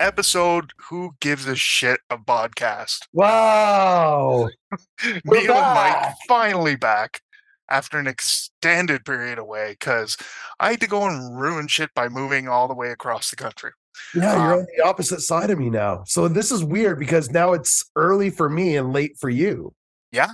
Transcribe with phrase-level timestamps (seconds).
[0.00, 3.00] episode Who Gives a Shit a podcast.
[3.12, 4.48] Wow.
[5.24, 7.20] Neil and Mike finally back
[7.68, 10.16] after an extended period away because
[10.58, 13.70] I had to go and ruin shit by moving all the way across the country.
[14.14, 16.02] Yeah, you're Um, on the opposite side of me now.
[16.06, 19.72] So this is weird because now it's early for me and late for you.
[20.10, 20.32] Yeah.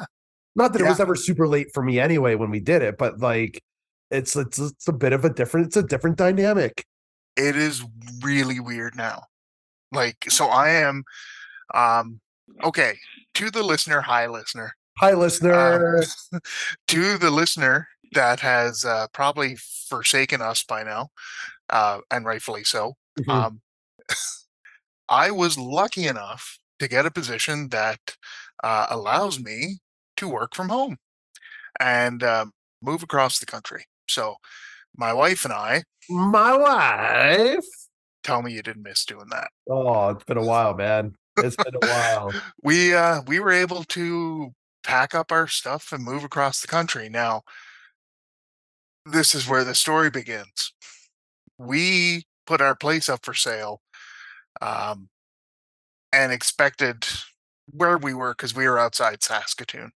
[0.54, 3.18] Not that it was ever super late for me anyway when we did it, but
[3.20, 3.60] like
[4.10, 6.84] it's it's it's a bit of a different it's a different dynamic.
[7.36, 7.84] It is
[8.22, 9.24] really weird now.
[9.92, 11.04] Like, so I am,
[11.74, 12.20] um,
[12.64, 12.98] okay,
[13.34, 14.72] to the listener, hi, listener.
[14.98, 16.00] Hi listener.
[16.32, 16.38] Uh,
[16.88, 19.56] to the listener that has uh, probably
[19.88, 21.08] forsaken us by now,
[21.70, 22.94] uh, and rightfully so.
[23.20, 23.30] Mhm.
[23.32, 23.60] Um,
[25.08, 28.00] I was lucky enough to get a position that
[28.64, 29.78] uh, allows me
[30.16, 30.96] to work from home
[31.80, 33.86] and um, move across the country.
[34.08, 34.36] So,
[34.96, 37.64] my wife and I My wife.
[38.26, 39.48] Tell me you didn't miss doing that.
[39.70, 41.14] Oh, it's been a while, man.
[41.36, 42.34] It's been a while.
[42.62, 47.08] We uh, we were able to pack up our stuff and move across the country.
[47.08, 47.42] Now,
[49.04, 50.72] this is where the story begins.
[51.58, 53.82] We put our place up for sale
[54.60, 55.08] um,
[56.12, 57.06] and expected
[57.66, 59.92] where we were because we were outside Saskatoon.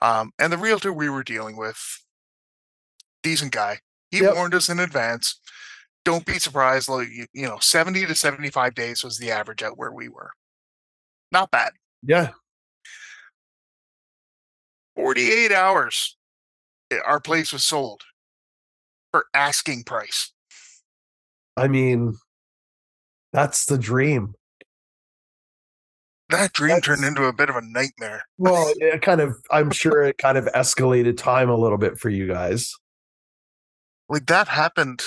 [0.00, 1.78] Um, and the realtor we were dealing with,
[3.22, 3.78] decent guy,
[4.10, 4.34] he Yep.
[4.34, 5.38] warned us in advance.
[6.04, 6.88] Don't be surprised.
[6.88, 10.30] Like you, you know, seventy to seventy-five days was the average out where we were.
[11.30, 11.72] Not bad.
[12.02, 12.30] Yeah.
[14.96, 16.16] Forty-eight hours,
[16.90, 18.02] eh, our place was sold
[19.12, 20.32] for asking price.
[21.56, 22.16] I mean,
[23.32, 24.34] that's the dream.
[26.30, 28.24] That dream turned into a bit of a nightmare.
[28.38, 32.08] Well, it kind of I'm sure it kind of escalated time a little bit for
[32.08, 32.74] you guys.
[34.08, 35.02] Like that happened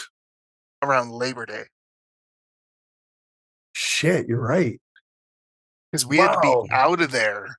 [0.85, 1.63] around Labor Day
[3.73, 4.79] Shit, you're right.
[5.91, 7.57] because we had to be out of there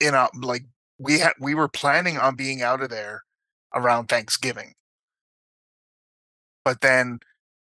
[0.00, 0.64] in a like
[0.98, 3.22] we had we were planning on being out of there
[3.74, 4.74] around Thanksgiving.
[6.64, 7.20] But then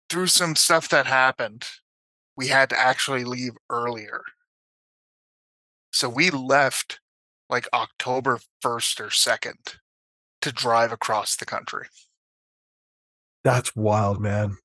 [0.09, 1.65] through some stuff that happened,
[2.35, 4.23] we had to actually leave earlier.
[5.91, 6.99] So we left
[7.49, 9.77] like October 1st or 2nd
[10.41, 11.87] to drive across the country.
[13.43, 14.57] That's wild, man.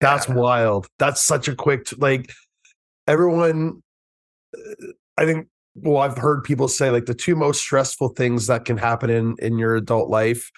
[0.00, 0.34] That's Yeah.
[0.34, 0.86] wild.
[0.98, 2.30] That's such a quick t- like
[3.06, 3.82] everyone
[5.16, 8.76] I think well I've heard people say like the two most stressful things that can
[8.78, 10.50] happen in in your adult life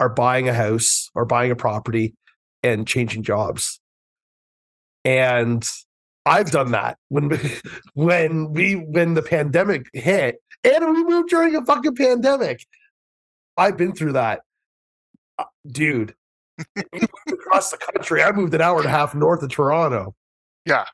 [0.00, 2.14] are buying a house or buying a property
[2.62, 3.80] and changing jobs.
[5.04, 5.68] And
[6.26, 7.30] I've done that when
[7.94, 12.64] when we when the pandemic hit and we moved during a fucking pandemic.
[13.56, 14.40] I've been through that.
[15.38, 16.14] Uh, Dude,
[17.28, 18.22] across the country.
[18.22, 20.14] I moved an hour and a half north of Toronto.
[20.64, 20.84] Yeah.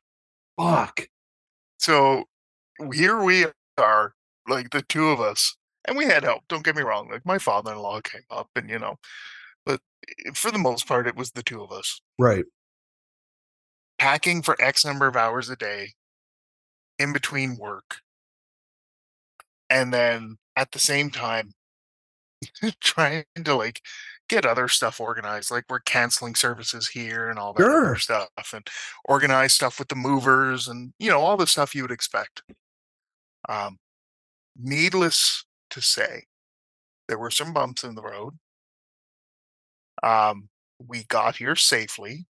[0.59, 1.09] Fuck.
[1.79, 2.25] So
[2.93, 3.47] here we
[3.77, 4.15] are,
[4.49, 6.43] like the two of us, and we had help.
[6.49, 7.09] Don't get me wrong.
[7.11, 8.97] Like my father-in-law came up, and you know,
[9.67, 9.81] but
[10.27, 12.45] eh, for the most part, it was the two of us Right.
[13.99, 15.93] packing for X number of hours a day,
[16.99, 18.01] in between work,
[19.71, 21.53] and then at the same time,
[22.81, 23.81] trying to like
[24.29, 25.51] get other stuff organized.
[25.51, 27.97] Like we're canceling services here and all that other Sure.
[27.97, 28.67] stuff, and
[29.05, 32.43] organize stuff with the movers, and you know all the stuff you would expect.
[33.49, 33.79] Um,
[34.57, 36.25] needless to say,
[37.09, 38.35] there were some bumps in the road.
[40.03, 42.27] Um, we got here safely.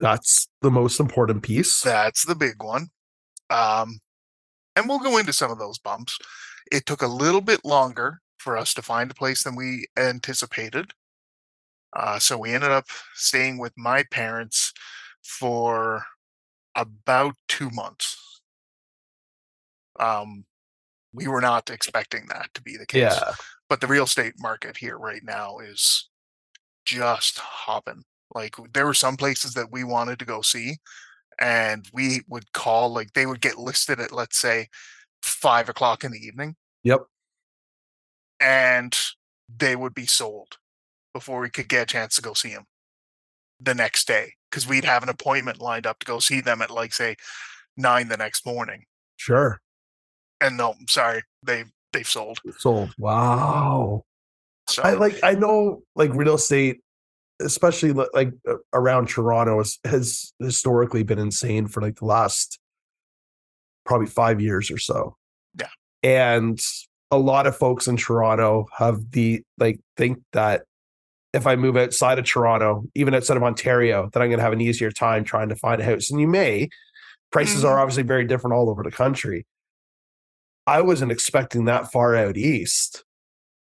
[0.00, 1.82] That's the most important piece.
[1.82, 2.88] That's the big one.
[3.50, 3.98] Um,
[4.76, 6.18] and we'll go into some of those bumps.
[6.70, 10.92] It took a little bit longer for us to find a place than we anticipated.
[11.94, 14.72] Uh, so we ended up staying with my parents
[15.22, 16.04] for
[16.74, 18.40] about two months.
[19.98, 20.44] Um,
[21.12, 23.00] we were not expecting that to be the case.
[23.18, 23.32] Yeah.
[23.68, 26.08] but the real estate market here right now is
[26.84, 28.04] just hopping.
[28.34, 30.76] Like there were some places that we wanted to go see,
[31.40, 34.68] and we would call like they would get listed at let's say
[35.22, 37.00] five o'clock in the evening, Yep.
[38.40, 38.96] and
[39.54, 40.58] they would be sold
[41.18, 42.64] before we could get a chance to go see them
[43.60, 46.70] the next day because we'd have an appointment lined up to go see them at
[46.70, 47.16] like say
[47.76, 48.84] nine the next morning.
[49.16, 49.60] Sure.
[50.40, 52.38] And no, I'm sorry, they they've sold.
[52.58, 52.94] Sold.
[52.98, 54.04] Wow.
[54.68, 56.80] So I like I know like real estate,
[57.40, 58.32] especially like
[58.72, 62.60] around Toronto, is, has historically been insane for like the last
[63.84, 65.16] probably five years or so.
[65.58, 65.70] Yeah.
[66.04, 66.60] And
[67.10, 70.62] a lot of folks in Toronto have the like think that
[71.32, 74.52] if I move outside of Toronto, even outside of Ontario, that I'm going to have
[74.52, 76.10] an easier time trying to find a house.
[76.10, 76.68] And you may.
[77.30, 77.68] Prices Mhm.
[77.68, 79.46] are obviously very different all over the country.
[80.66, 83.04] I wasn't expecting that far out east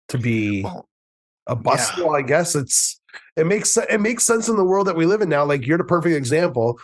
[0.08, 0.88] to be Well,
[1.46, 2.10] a bustle.
[2.14, 3.00] I guess it's
[3.36, 5.44] it makes it makes sense in the world that we live in now.
[5.44, 6.78] Like you're the perfect example.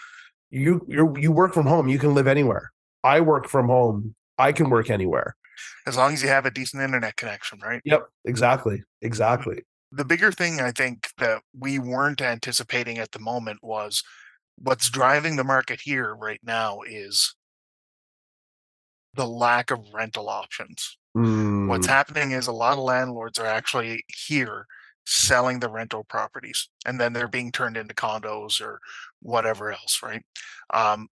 [0.50, 1.88] You you you work from home.
[1.88, 2.72] You can live anywhere.
[3.04, 4.14] I work from home.
[4.38, 5.36] I can work anywhere.
[5.86, 7.80] as long as you have a decent internet connection, right?
[7.84, 8.08] Yep.
[8.24, 8.82] Exactly.
[9.02, 9.62] Exactly.
[9.92, 14.02] The bigger thing I think that we weren't anticipating at the moment was
[14.56, 17.34] what's driving the market here right now is
[19.14, 20.98] the lack of rental options.
[21.64, 24.66] What's Mm, happening is a lot of landlords are actually here
[25.06, 28.80] selling the rental properties and then they're being turned into condos or
[29.20, 30.24] whatever else, right?
[30.74, 31.08] Um,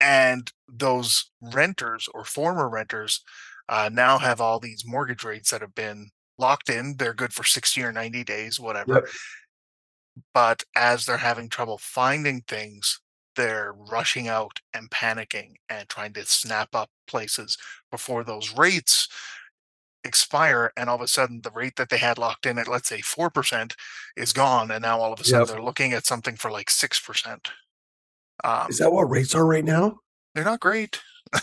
[0.00, 3.22] and those renters or former renters
[3.68, 6.96] uh, now have all these mortgage rates that have been locked in.
[6.98, 8.94] They're good for 60 or 90 days, whatever.
[8.94, 9.04] Yep.
[10.32, 13.00] But as they're having trouble finding things,
[13.36, 17.58] they're rushing out and panicking and trying to snap up places
[17.90, 19.08] before those rates
[20.04, 22.88] expire and all of a sudden the rate that they had locked in at let's
[22.90, 23.72] say 4%
[24.18, 25.48] is gone and now all of a sudden Yep.
[25.48, 27.46] they're looking at something for like 6%
[28.44, 29.98] um, is that what rates are right now?
[30.34, 31.00] they're not great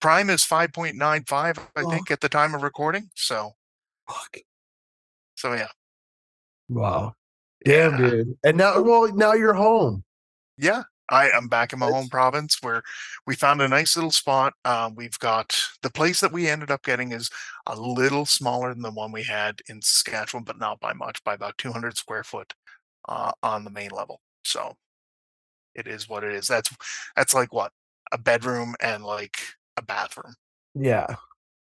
[0.00, 1.88] prime is 5.95 i Oh.
[1.90, 3.52] think at the time of recording so
[4.10, 4.38] Fuck.
[5.36, 5.68] so yeah
[6.68, 7.14] Wow.
[7.64, 8.10] Damn, Yeah.
[8.10, 8.38] dude.
[8.44, 10.04] And now, well, now you're home.
[10.56, 12.82] yeah I am back in my That's- home province where
[13.26, 14.54] we found a nice little spot.
[14.64, 17.28] Um, we've got the place that we ended up getting is
[17.66, 21.34] a little smaller than the one we had in Saskatchewan, but not by much, by
[21.34, 22.54] about 200 square foot
[23.08, 24.20] uh, on the main level.
[24.44, 24.76] So
[25.74, 26.46] it is what it is.
[26.46, 26.70] That's
[27.16, 27.72] that's like what
[28.12, 29.38] a bedroom and like
[29.76, 30.34] a bathroom.
[30.76, 31.08] Yeah.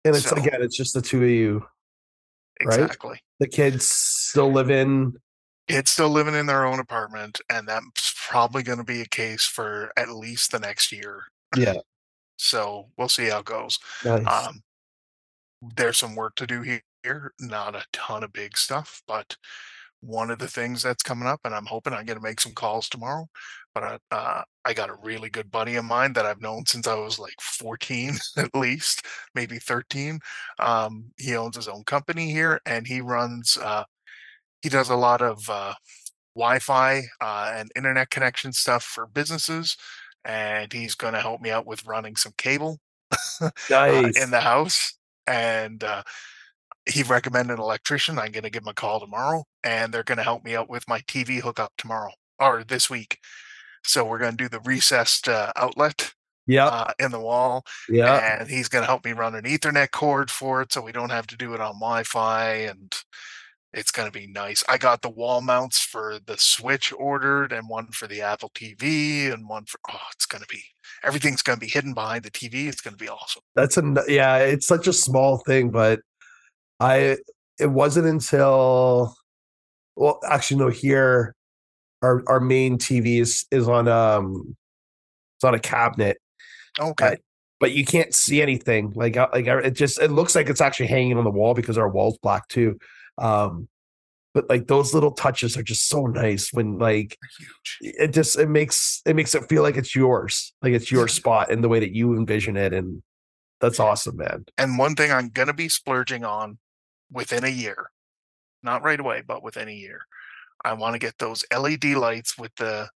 [0.05, 1.65] And it's So- again, it's just the two of you.
[2.63, 2.79] Right?
[2.79, 3.21] Exactly.
[3.39, 5.13] The kids still live in.
[5.67, 9.45] Kids still living in their own apartment, and that's probably going to be a case
[9.45, 11.23] for at least the next year.
[11.55, 11.75] Yeah.
[12.41, 13.77] So we'll see how it goes.
[14.05, 14.25] Nice.
[14.25, 14.61] Um,
[15.75, 16.61] there's some work to do
[17.03, 19.35] here, not a ton of big stuff, but
[20.01, 22.53] one of the things that's coming up, and I'm hoping I'm going to make some
[22.53, 23.27] calls tomorrow.
[23.73, 26.87] But I, uh, I got a really good buddy of mine that I've known since
[26.87, 29.05] I was like 14, at least,
[29.35, 30.19] maybe 13.
[30.59, 33.57] Um, he owns his own company here, and he runs.
[33.57, 33.83] Uh,
[34.61, 35.73] he does a lot of uh,
[36.35, 39.77] Wi-Fi uh, and internet connection stuff for businesses,
[40.25, 42.79] and he's going to help me out with running some cable
[43.41, 44.21] uh, nice.
[44.21, 44.97] in the house.
[45.27, 46.03] And uh,
[46.87, 48.19] he recommended an electrician.
[48.19, 50.69] I'm going to give him a call tomorrow, and they're going to help me out
[50.69, 53.17] with my TV hookup tomorrow or this week.
[53.83, 56.13] So we're going to do the recessed uh, outlet
[56.47, 56.65] yeah.
[56.65, 58.39] uh, in the wall, yeah.
[58.39, 61.11] and he's going to help me run an Ethernet cord for it, so we don't
[61.11, 62.95] have to do it on Wi-Fi, and
[63.71, 64.63] it's going to be nice.
[64.67, 69.31] I got the wall mounts for the Switch ordered, and one for the Apple TV,
[69.31, 70.63] and one for oh, it's going to be
[71.03, 72.67] everything's going to be hidden behind the TV.
[72.67, 73.43] It's going to be awesome.
[73.55, 74.37] That's a yeah.
[74.37, 75.99] It's such a small thing, but
[76.79, 77.17] I
[77.59, 79.15] it wasn't until
[79.95, 80.69] well, actually no.
[80.69, 81.35] Here,
[82.01, 84.55] our our main TV is is on um,
[85.37, 86.17] it's on a cabinet,
[86.79, 87.17] Okay.
[87.59, 88.93] but you can't see anything.
[88.95, 91.77] Like uh, like it just it looks like it's actually hanging on the wall because
[91.77, 92.79] our wall's black too.
[93.17, 93.67] Um,
[94.33, 97.17] but like those little touches are just so nice when like
[97.81, 101.51] it just it makes it makes it feel like it's yours, like it's your spot
[101.51, 103.03] in the way that you envision it, and
[103.59, 104.45] that's awesome, man.
[104.57, 106.57] And one thing I'm going to be splurging on
[107.11, 107.91] within a year,
[108.63, 110.01] not right away, but within a year,
[110.65, 112.89] I want to get those LED lights with the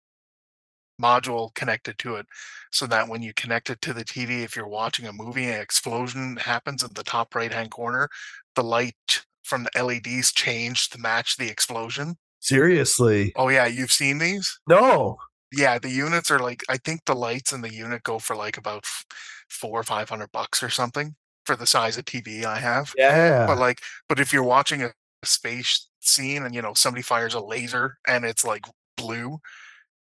[1.00, 2.26] module connected to it
[2.70, 5.60] so that when you connect it to the TV, if you're watching a movie, an
[5.60, 8.08] explosion happens in the top right hand corner,
[8.54, 12.16] the light from the LEDs change to match the explosion.
[12.40, 14.58] Seriously, Oh, yeah, you've seen these?
[14.66, 15.18] no,
[15.52, 18.56] Yeah, the units are like, I think the lights in the unit go for like
[18.56, 18.86] about
[19.48, 22.92] four or 500 bucks or something for the size of TV I have.
[22.96, 24.92] yeah, But like, but if you're watching a
[25.24, 28.64] space scene and you know somebody fires a laser and it's like
[28.96, 29.40] blue,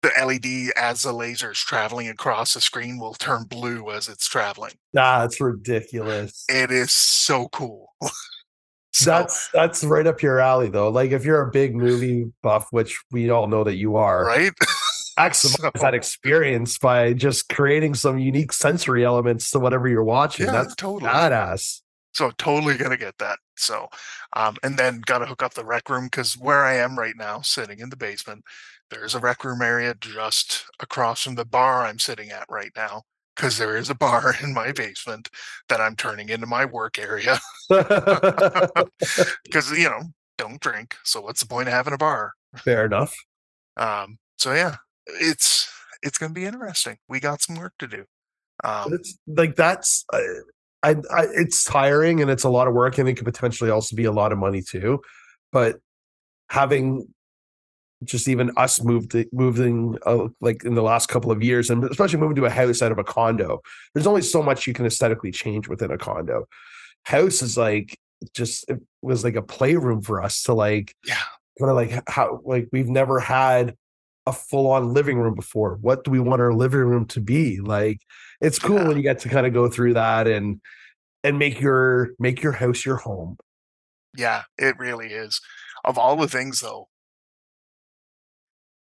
[0.02, 4.28] the LED as the laser is traveling across the screen will turn blue as it's
[4.28, 4.72] traveling.
[4.96, 6.44] Ah, that's ridiculous.
[6.48, 7.92] It is so cool.
[8.92, 10.90] so, That's that's right up your alley, though.
[10.90, 14.52] Like if you're a big movie buff, which we all know that you are, right.
[15.18, 20.46] maximize So- that experience by just creating some unique sensory elements to whatever you're watching.
[20.46, 21.10] yeah, That's totally.
[21.10, 21.80] badass.
[22.12, 23.38] So totally gonna get that.
[23.56, 23.88] So,
[24.34, 27.40] um, and then gotta hook up the rec room because where I am right now,
[27.40, 28.44] sitting in the basement,
[28.90, 33.02] there's a rec room area just across from the bar I'm sitting at right now.
[33.34, 35.28] Because there is a bar in my basement
[35.68, 37.40] that I'm turning into my work area.
[39.44, 40.02] Because you know
[40.38, 40.96] don't drink.
[41.04, 42.32] So what's the point of having a bar?
[42.58, 43.14] Fair enough.
[43.76, 45.70] Um, so yeah, it's
[46.02, 46.98] it's gonna be interesting.
[47.08, 48.04] We got some work to do.
[48.62, 50.18] Um, it's like that's uh,
[50.82, 53.96] I, I it's tiring and it's a lot of work and it could potentially also
[53.96, 55.00] be a lot of money too.
[55.52, 55.76] But
[56.50, 57.08] having
[58.04, 62.18] just even us moved moving uh, like in the last couple of years and especially
[62.18, 63.60] moving to a house out of a condo
[63.94, 66.46] there's only so much you can aesthetically change within a condo
[67.04, 67.96] house is like
[68.34, 71.16] just it was like a playroom for us to like yeah
[71.58, 73.74] kind of like how like we've never had
[74.26, 75.76] a full-on living room before?
[75.80, 77.60] What do we want our living room to be?
[77.60, 78.00] Like
[78.40, 78.88] it's cool yeah.
[78.88, 80.60] when you get to kind of go through that and
[81.22, 83.36] and make your make your house your home.
[84.16, 85.40] Yeah it really is.
[85.84, 86.88] Of all the things though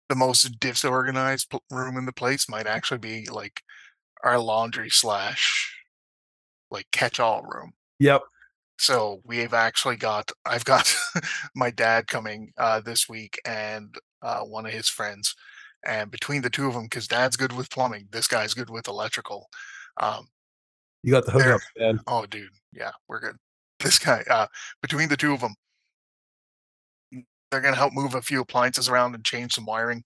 [0.07, 3.61] the most disorganized room in the place might actually be like
[4.23, 5.75] our laundry slash
[6.69, 7.73] like catch-all room.
[7.99, 8.21] Yep
[8.77, 10.93] so we've actually got i've got
[11.55, 15.35] my dad coming uh this week and uh one of his friends
[15.85, 18.87] and between the two of them because dad's good with plumbing this guy's good with
[18.87, 19.47] electrical
[20.01, 20.27] um
[21.03, 21.99] you got the hookup man.
[22.07, 23.35] Oh dude yeah we're good.
[23.79, 24.47] This guy uh
[24.81, 25.53] between the two of them
[27.51, 30.03] they're going to help move a few appliances around and change some wiring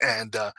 [0.00, 0.52] and uh,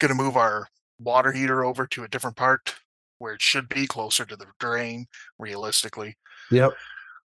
[0.00, 0.68] going to move our
[0.98, 2.74] water heater over to a different part
[3.18, 5.06] where it should be closer to the drain
[5.38, 6.16] realistically
[6.50, 6.72] yep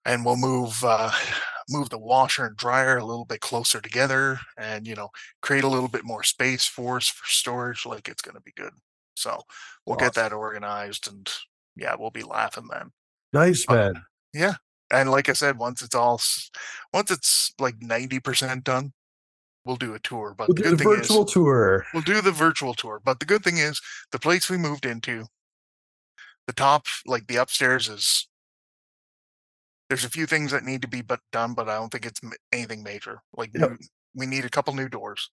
[0.05, 1.11] and we'll move uh,
[1.69, 5.09] move the washer and dryer a little bit closer together and you know
[5.41, 8.53] create a little bit more space for us for storage like it's going to be
[8.55, 8.73] good
[9.15, 9.41] so
[9.85, 10.07] we'll awesome.
[10.07, 11.29] get that organized and
[11.75, 12.91] yeah we'll be laughing then
[13.33, 14.01] nice man
[14.33, 14.55] yeah
[14.91, 16.19] and like I said, once it's all,
[16.93, 18.93] once it's like ninety percent done,
[19.65, 20.33] we'll do a tour.
[20.37, 21.85] But we'll the, good the thing virtual is, tour.
[21.93, 23.01] We'll do the virtual tour.
[23.03, 25.25] But the good thing is, the place we moved into,
[26.47, 28.27] the top, like the upstairs, is
[29.89, 32.21] there's a few things that need to be but done, but I don't think it's
[32.51, 33.21] anything major.
[33.35, 33.71] Like yep.
[33.71, 33.77] new,
[34.13, 35.31] we need a couple new doors,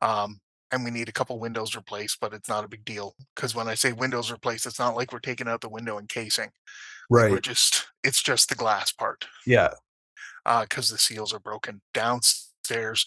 [0.00, 0.40] um,
[0.72, 3.68] and we need a couple windows replaced, but it's not a big deal because when
[3.68, 6.50] I say windows replaced, it's not like we're taking out the window and casing.
[7.10, 7.30] Right.
[7.30, 9.26] We're just it's just the glass part.
[9.46, 9.70] Yeah.
[10.44, 11.82] Uh, because the seals are broken.
[11.92, 13.04] Downstairs,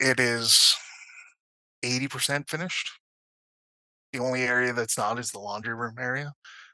[0.00, 0.74] it is
[1.84, 2.90] 80% finished.
[4.12, 6.32] The only area that's not is the laundry room area.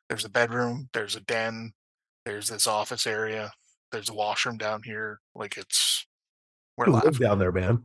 [0.08, 1.72] There's a bedroom, there's a den,
[2.24, 3.52] there's this office area,
[3.92, 5.20] there's a washroom down here.
[5.34, 6.06] Like it's
[6.76, 7.84] we're live down there, man.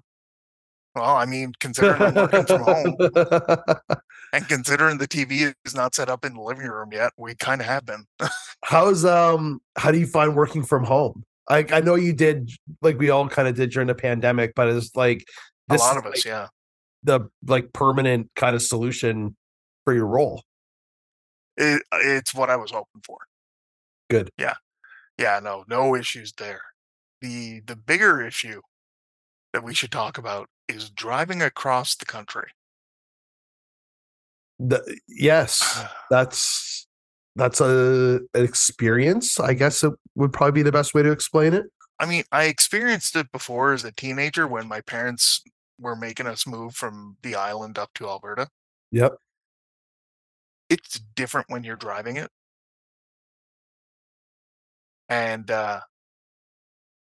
[0.96, 2.96] Well, I mean, considering I'm working from home
[4.34, 7.62] and considering the TV is not set up in the living room yet, we kind
[7.62, 8.06] of have been.
[8.66, 11.24] How's um how do you find working from home?
[11.48, 14.70] I I know you did like we all kind of did during the pandemic, but
[14.70, 15.26] it's like
[15.70, 16.48] a lot of us, like yeah.
[17.04, 19.38] The like permanent kind of solution
[19.86, 20.44] for your role.
[21.56, 23.18] It, it's what I was hoping for.
[24.10, 24.30] Good.
[24.38, 24.56] Yeah.
[25.18, 26.62] Yeah, no, no issues there.
[27.22, 28.62] The the bigger issue
[29.54, 32.52] that we should talk about is driving across the country.
[34.60, 36.88] The, yes, that's
[37.36, 39.40] that's a an experience.
[39.40, 41.66] I guess it would probably be the best way to explain it.
[42.00, 45.44] I mean, I experienced it before as a teenager when my parents
[45.80, 48.48] were making us move from the island up to Alberta.
[48.92, 49.16] Yep.
[50.70, 52.30] It's different when you're driving it.
[55.10, 55.82] And uh,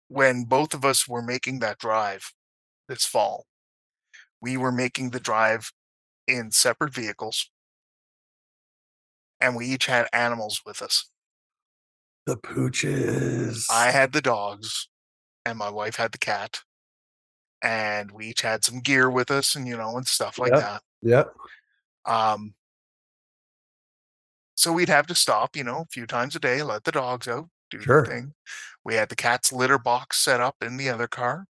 [0.09, 2.33] when both of us were making that drive
[2.87, 3.45] this fall,
[4.41, 5.71] we were making the drive
[6.27, 7.49] in separate vehicles
[9.39, 11.09] and we each had animals with us.
[12.25, 13.65] The pooches.
[13.69, 14.89] I had the dogs
[15.45, 16.61] and my wife had the cat.
[17.61, 20.61] And we each had some gear with us and you know and stuff like yep.
[20.61, 20.81] that.
[21.01, 21.33] Yep.
[22.05, 22.53] Um
[24.55, 27.27] so we'd have to stop, you know, a few times a day, let the dogs
[27.27, 28.03] out, do sure.
[28.03, 28.33] the thing.
[28.83, 31.47] We had the cat's litter box set up in the other car.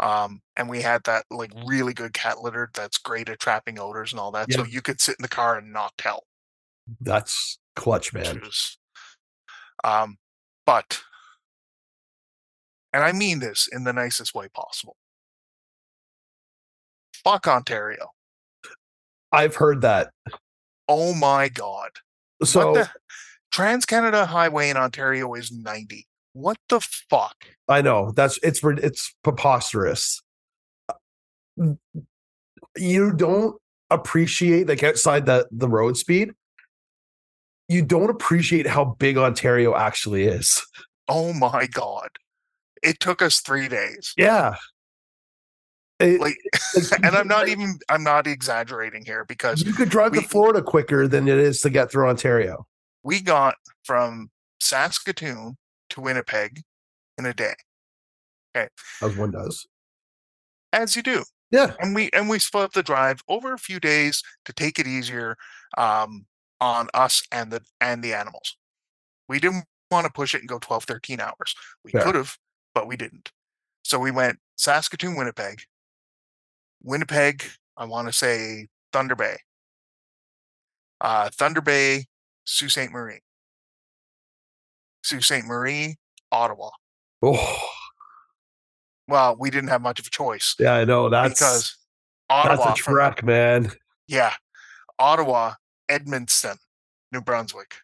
[0.00, 4.12] Um, and we had that like really good cat litter that's great at trapping odors
[4.12, 4.52] and all that.
[4.52, 6.24] So you could sit in the car and not tell.
[7.00, 8.42] That's clutch, man.
[9.84, 10.16] Um,
[10.66, 11.00] but,
[12.92, 14.96] and I mean this in the nicest way possible.
[17.22, 18.10] Fuck Ontario.
[19.32, 20.10] I've heard that.
[20.88, 21.90] Oh my god.
[22.42, 22.84] So
[23.54, 26.08] Trans Canada Highway in Ontario is 90.
[26.32, 27.36] What the fuck?
[27.68, 28.10] I know.
[28.10, 30.20] That's it's it's preposterous.
[30.88, 31.74] Uh,
[32.76, 33.54] you don't
[33.90, 36.32] appreciate like outside the the road speed.
[37.68, 40.60] You don't appreciate how big Ontario actually is.
[41.06, 42.08] Oh my god.
[42.82, 44.14] It took us 3 days.
[44.16, 44.56] Yeah.
[46.00, 46.34] It, like,
[47.04, 50.60] and I'm not even I'm not exaggerating here because you could drive we, to Florida
[50.60, 52.66] quicker than it is to get through Ontario.
[53.04, 54.30] We got from
[54.60, 55.56] Saskatoon
[55.90, 56.62] to Winnipeg
[57.18, 57.54] in a day.
[58.56, 58.68] Okay.
[59.02, 59.66] As one does.
[60.72, 61.22] As you do.
[61.50, 61.74] Yeah.
[61.78, 64.86] And we and we split up the drive over a few days to take it
[64.86, 65.36] easier
[65.78, 66.26] um,
[66.60, 68.56] on us and the and the animals.
[69.28, 71.54] We didn't want to push it and go 12, 13 hours.
[71.84, 72.02] We Fair.
[72.02, 72.36] could have,
[72.74, 73.30] but we didn't.
[73.84, 75.62] So we went Saskatoon, Winnipeg.
[76.82, 77.44] Winnipeg,
[77.76, 79.36] I want to say Thunder Bay.
[81.00, 82.06] Uh, Thunder Bay,
[82.44, 82.90] Sault Ste.
[82.90, 83.20] Marie.
[85.02, 85.44] Sault Ste.
[85.44, 85.96] Marie,
[86.32, 86.70] Ottawa.
[87.22, 87.58] Oh,
[89.08, 91.08] Well, we didn't have much of a choice yeah, I know.
[91.08, 91.76] That's because
[92.28, 93.70] that's Ottawa, a from- trek, man.
[94.08, 94.34] yeah,
[94.98, 95.54] Ottawa,
[95.90, 96.56] Edmundston,
[97.12, 97.76] New Brunswick,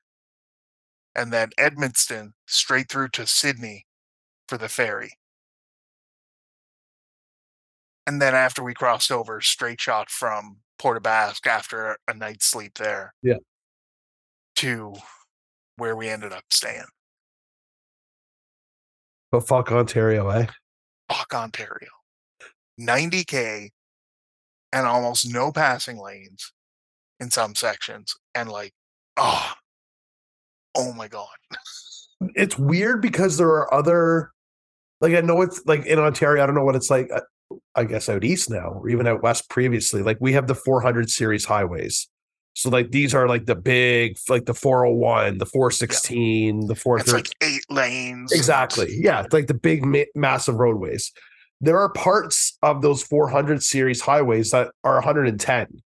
[1.15, 3.87] and then Edmundston straight through to Sydney
[4.49, 5.13] for the ferry.
[8.07, 12.47] And then after we crossed over, straight shot from Port aux Basques after a night's
[12.47, 13.15] sleep there.
[13.23, 13.37] Yeah.
[14.61, 14.95] To
[15.77, 16.85] where we ended up staying.
[19.33, 20.47] But fuck Ontario, eh?
[21.11, 21.89] Fuck Ontario.
[22.79, 23.71] 90K
[24.73, 26.53] and almost no passing lanes
[27.21, 28.15] in some sections.
[28.35, 28.73] And like,
[29.17, 29.53] oh,
[30.77, 31.29] oh my God.
[32.35, 34.31] It's weird because there are other,
[35.01, 36.43] like I know it's like in Ontario.
[36.43, 37.09] I don't know what it's like.
[37.15, 37.21] uh,
[37.75, 40.03] I guess out east now, or even out west previously.
[40.03, 42.09] Like we have the 400 series highways.
[42.55, 47.29] So like these are like the big, like the 401, the 416, the It's like
[47.43, 48.33] eight lanes.
[48.33, 48.97] Exactly.
[49.01, 51.13] Yeah, it's like the big ma- massive roadways.
[51.61, 55.83] There are parts of those 400 series highways that are 110.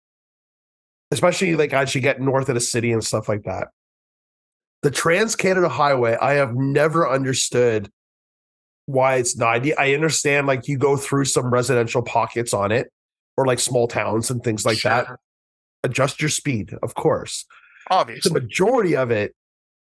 [1.11, 3.69] Especially like as you get north of the city and stuff like that.
[4.81, 7.91] The Trans Canada Highway, I have never understood
[8.85, 9.75] why it's 90.
[9.75, 12.91] I understand like you go through some residential pockets on it
[13.37, 15.07] or like small towns and things like that.
[15.83, 17.45] Adjust your speed, of course.
[17.89, 18.29] Obviously.
[18.29, 19.35] The majority of it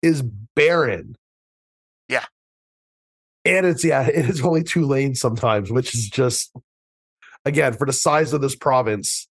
[0.02, 0.22] is
[0.54, 1.16] barren.
[2.08, 2.24] Yeah.
[3.44, 6.52] And it's yeah, it is only two lanes sometimes, which is just
[7.44, 9.28] again for the size of this province,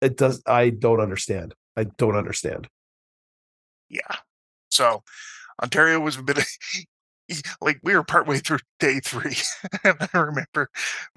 [0.00, 1.54] it does I don't understand.
[1.76, 2.68] I don't understand.
[3.88, 4.16] Yeah.
[4.70, 5.02] So
[5.62, 6.46] Ontario was a bit of,
[7.60, 9.36] like we were partway through day three.
[9.84, 10.70] and I remember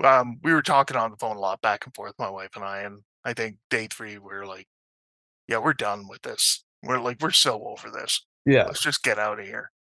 [0.03, 2.65] um, we were talking on the phone a lot back and forth, my wife and
[2.65, 2.81] I.
[2.81, 4.67] And I think day three, we are like,
[5.47, 6.63] yeah, we're done with this.
[6.81, 8.25] We're like, we're so over this.
[8.45, 8.65] Yeah.
[8.65, 9.71] Let's just get out of here.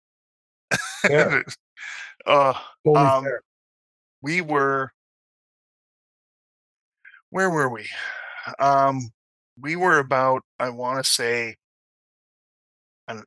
[1.03, 1.45] Fair.
[2.27, 3.27] uh, Totally Um,
[4.23, 4.93] we were
[7.31, 7.89] where were we
[8.59, 9.11] um
[9.61, 11.57] we were about i want to say
[13.09, 13.23] an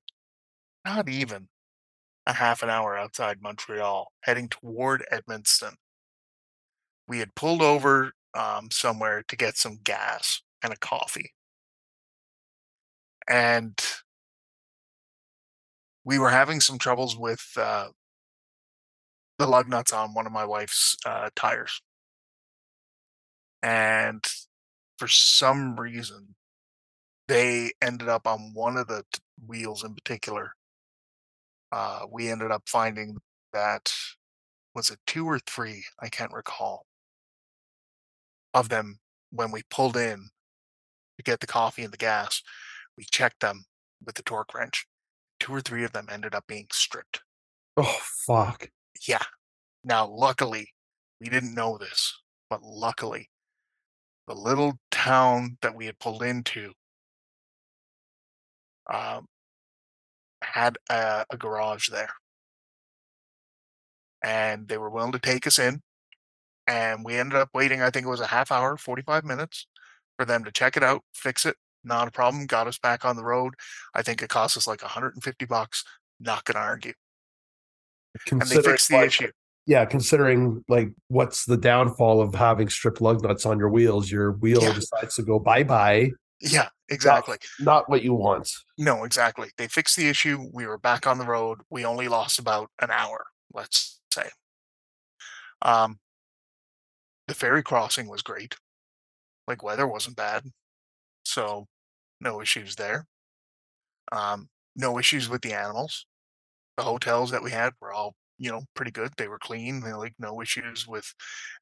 [0.86, 1.48] not even
[2.26, 5.74] a half an hour outside montreal heading toward Edmundston
[7.08, 11.32] we had pulled over um, somewhere to get some gas and a coffee
[13.28, 13.80] and
[16.04, 17.88] we were having some troubles with uh,
[19.40, 21.82] the lug nuts on one of my wife's uh, tires.
[23.64, 24.24] And
[24.98, 26.36] for some reason,
[27.28, 30.52] they ended up on one of the t- wheels in particular.
[31.72, 33.18] Uh, we ended up finding
[33.52, 33.92] that
[34.76, 35.86] was it two or three?
[36.02, 36.86] I can't recall.
[38.56, 39.00] Of them
[39.32, 40.30] when we pulled in
[41.18, 42.42] to get the coffee and the gas,
[42.98, 43.66] we checked them
[44.04, 44.88] with the torque wrench.
[45.40, 47.22] Two or three of them ended up being stripped.
[47.76, 48.70] Oh fuck.
[49.08, 49.24] Yeah.
[49.84, 50.70] Now, luckily,
[51.20, 52.14] we didn't know this,
[52.50, 53.30] but luckily,
[54.28, 56.72] the little town that we had pulled into
[58.92, 59.26] um,
[60.42, 62.14] had a, a garage there.
[64.24, 65.82] And they were willing to take us in.
[66.68, 69.68] And we ended up waiting, I think it was a half hour, 45 minutes
[70.18, 71.56] for them to check it out, fix it.
[71.84, 72.48] Not a problem.
[72.48, 73.54] Got us back on the road.
[73.94, 75.84] I think it cost us like 150 bucks.
[76.20, 76.94] Not going to argue.
[78.32, 79.32] And they fixed the like, issue.
[79.68, 84.32] Yeah, considering like what's the downfall of having stripped lug nuts on your wheels, your
[84.34, 84.74] wheel Yeah.
[84.74, 86.12] decides to go bye bye.
[86.40, 87.38] Yeah, exactly.
[87.60, 88.50] Not what you want.
[88.78, 89.50] No, exactly.
[89.58, 90.50] They fixed the issue.
[90.54, 91.60] We were back on the road.
[91.70, 94.30] We only lost about an hour, let's say.
[95.62, 96.00] Um,
[97.28, 98.58] the ferry crossing was great.
[99.48, 100.52] Like weather wasn't bad,
[101.26, 101.68] so
[102.22, 103.08] no issues there.
[104.12, 106.06] Um, no issues with the animals.
[106.78, 109.14] The hotels that we had were all, you know, pretty good.
[109.18, 109.82] They were clean.
[109.82, 111.14] They like no issues with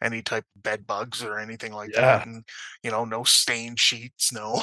[0.02, 1.96] any type of bed bugs or anything like Yeah.
[1.96, 2.26] that.
[2.28, 2.46] And
[2.84, 4.62] you know, no stained sheets, no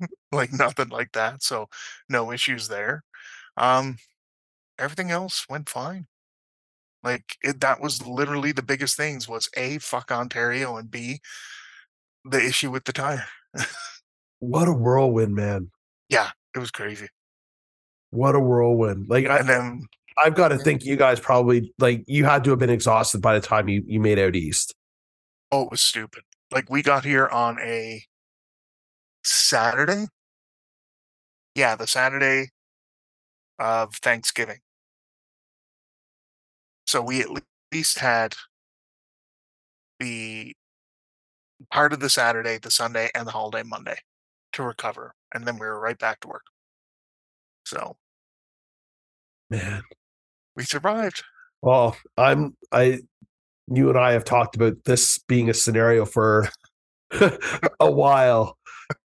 [0.32, 1.42] like nothing like that.
[1.42, 1.68] So
[2.08, 3.04] no issues there.
[3.56, 3.98] Um,
[4.78, 6.08] everything else went fine.
[7.02, 11.20] Like it, that was literally the biggest things was a fuck Ontario and b
[12.24, 13.26] the issue with the tire.
[14.40, 15.70] What a whirlwind, man.
[16.08, 17.08] Yeah, it was crazy.
[18.10, 19.06] What a whirlwind.
[19.08, 19.86] Like I, And then
[20.16, 23.34] I've got to think you guys probably like you had to have been exhausted by
[23.38, 24.74] the time you you made out east.
[25.52, 26.24] Oh, it was stupid.
[26.50, 28.02] Like we got here on a
[29.22, 30.06] Saturday.
[31.54, 32.48] Yeah, the Saturday
[33.58, 34.58] of Thanksgiving.
[36.90, 37.28] So we at
[37.72, 38.34] least had
[40.00, 40.52] the
[41.70, 43.94] part of the Saturday, the Sunday, and the holiday Monday
[44.54, 46.42] to recover, and then we were right back to work.
[47.64, 47.96] So
[49.50, 49.82] Man.
[50.56, 51.22] we survived.
[51.62, 52.98] Well, I'm I
[53.68, 56.48] you and I have talked about this being a scenario for
[57.78, 58.58] a while.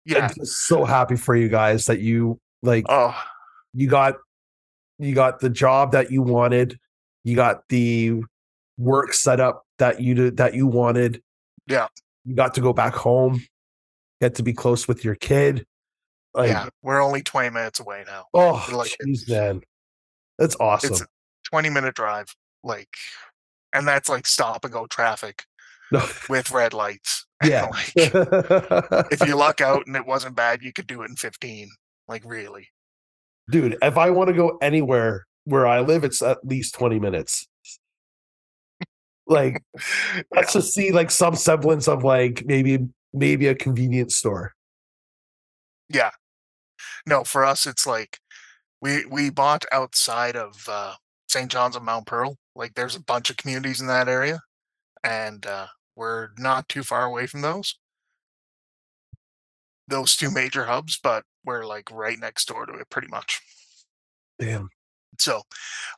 [0.06, 0.28] Yeah.
[0.28, 3.20] I'm just so happy for you guys that you like Oh,
[3.74, 4.18] you got
[5.00, 6.78] you got the job that you wanted,
[7.24, 8.22] you got the
[8.78, 11.22] work set up that you did that you wanted.
[11.68, 11.88] Yeah.
[12.26, 13.42] You got to go back home,
[14.22, 15.66] get to be close with your kid.
[16.34, 16.70] Like yeah.
[16.82, 18.26] We're only 20 minutes away now.
[18.34, 19.08] oh like it.
[19.08, 19.62] jeez, man.
[20.40, 20.92] That's awesome.
[20.94, 21.06] It's a
[21.52, 22.34] 20 minute drive.
[22.64, 22.90] Like,
[23.74, 25.44] and that's like stop and go traffic
[25.92, 26.04] No.
[26.30, 27.26] with red lights.
[27.44, 27.66] Yeah.
[27.72, 27.92] like,
[29.12, 31.70] if you luck out and it wasn't bad, you could do it in 15.
[32.08, 32.70] Like, really.
[33.52, 37.48] dude if i want to go anywhere where i live it's at least 20 minutes
[39.28, 39.64] like
[40.36, 44.54] let's just see like some semblance of like maybe maybe a convenience store
[45.90, 46.12] Yeah.
[47.06, 48.20] No, for us, it's like
[48.82, 50.96] we we bought outside of uh,
[51.30, 51.52] St.
[51.52, 52.38] John's of Mount Pearl.
[52.56, 54.42] Like, there's a bunch of communities in that area,
[55.04, 57.78] and uh, we're not too far away from those.
[59.88, 63.42] Those two major hubs, but we're like right next door to it, pretty much.
[64.40, 64.70] damn
[65.20, 65.44] So,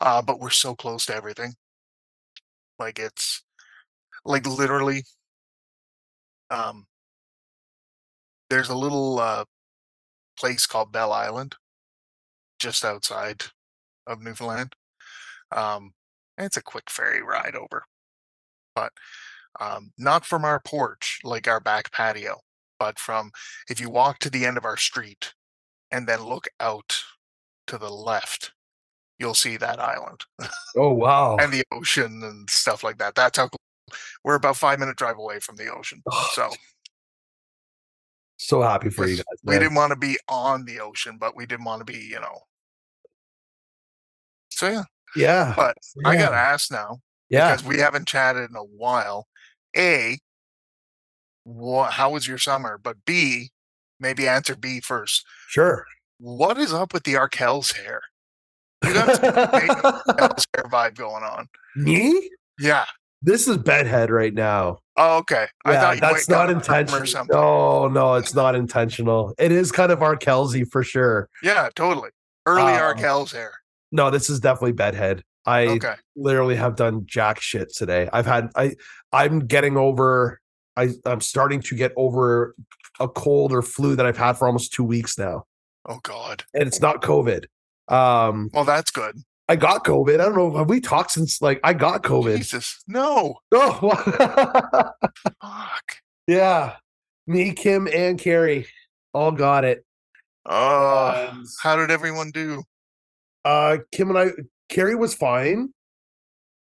[0.02, 1.56] uh, but we're so close to everything.
[2.80, 3.44] Like it's
[4.26, 5.04] like literally
[6.50, 6.86] um
[8.50, 9.46] there's a little uh
[10.38, 11.56] place called Bell Island
[12.60, 13.44] just outside
[14.08, 14.74] of Newfoundland.
[15.52, 15.94] Um
[16.38, 17.86] it's a quick ferry ride over.
[18.76, 18.94] But
[19.62, 22.42] um not from our porch like our back patio,
[22.80, 23.32] but from
[23.70, 25.34] if you walk to the end of our street
[25.92, 27.04] and then look out
[27.68, 28.54] to the left,
[29.20, 30.22] you'll see that island
[30.78, 33.16] oh wow and the ocean and stuff like that.
[33.16, 36.02] That's how cl- we're about five minute drive away from the ocean.
[36.12, 36.50] Oh, so
[38.38, 39.62] so happy for you guys we man.
[39.62, 42.40] didn't want to be on the ocean, but we didn't want to be, you know.
[44.50, 44.84] So yeah,
[45.16, 47.00] yeah but I got to ask now
[47.30, 49.28] yeah because we haven't chatted in a while.
[49.78, 50.18] A,
[51.44, 51.94] what?
[51.94, 52.78] How was your summer?
[52.82, 53.52] But B,
[54.00, 55.26] maybe answer B first.
[55.48, 55.86] sure
[56.18, 58.02] What is up with the Arkells hair?
[58.88, 61.48] You got some Arkells hair vibe going on.
[61.76, 62.86] me Yeah.
[63.22, 65.48] this is bedhead right now Oh, okay.
[65.66, 67.06] I yeah, thought that's not intentional.
[67.06, 67.36] something.
[67.36, 69.34] No, no, it's not intentional.
[69.38, 70.16] It is kind of R.
[70.16, 71.28] Kelsey for sure.
[71.44, 72.12] Yeah, totally.
[72.46, 73.52] Early Um, Arkell's hair.
[73.92, 75.22] No, this is definitely bedhead.
[75.46, 75.96] I Okay.
[76.16, 78.08] literally have done jack shit today.
[78.14, 78.76] I've had I
[79.12, 80.40] I'm getting over
[80.78, 82.56] I I'm starting to get over
[83.02, 85.44] a cold or flu that I've had for almost 2 weeks now.
[85.90, 86.46] Oh God.
[86.54, 87.46] And it's not COVID.
[87.88, 89.16] Um Well, that's good.
[89.48, 90.16] I got COVID.
[90.16, 92.38] I don't know have we talked since like I got COVID.
[92.38, 92.84] Jesus.
[92.88, 93.38] No.
[93.52, 94.92] Oh,
[95.42, 95.98] Fuck.
[96.28, 96.76] yeah.
[97.28, 98.68] Me, Kim, and Carrie
[99.14, 99.84] all got it.
[100.46, 102.64] Oh, Um, how did everyone do?
[103.44, 104.28] Uh, Kim and I,
[104.70, 105.70] Carrie was fine.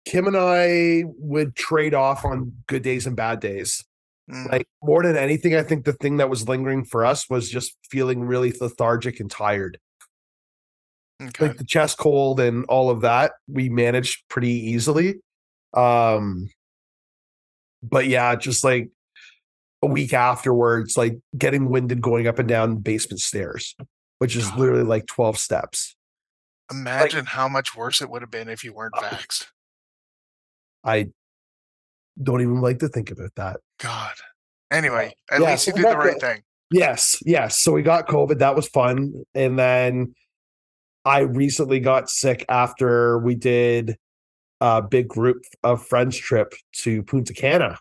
[0.07, 3.85] Kim and I would trade off on good days and bad days.
[4.31, 7.51] Mm, Like more than anything, I think the thing that was lingering for us was
[7.51, 9.79] just feeling really lethargic and tired.
[11.23, 11.49] Okay.
[11.49, 15.17] Like the chest cold and all of that, we managed pretty easily.
[15.75, 16.49] Um,
[17.83, 18.91] but yeah, just like
[19.83, 23.77] a week afterwards, like getting winded going up and down basement stairs,
[24.19, 24.59] which is God.
[24.59, 25.95] literally like 12 steps.
[26.71, 29.01] Imagine how much worse it would have been if you weren't Oh.
[29.03, 29.47] vaxxed.
[30.85, 31.09] I
[32.23, 33.59] don't even like to think about that.
[33.81, 34.15] God.
[34.71, 36.21] Anyway, at Yeah, least you so did the right it.
[36.21, 36.43] thing.
[36.71, 37.59] Yes, yes.
[37.63, 38.39] So we got COVID.
[38.41, 39.25] That was fun.
[39.35, 40.15] And then
[41.05, 43.97] I recently got sick after we did
[44.61, 47.79] a big group of friends trip to Punta Cana.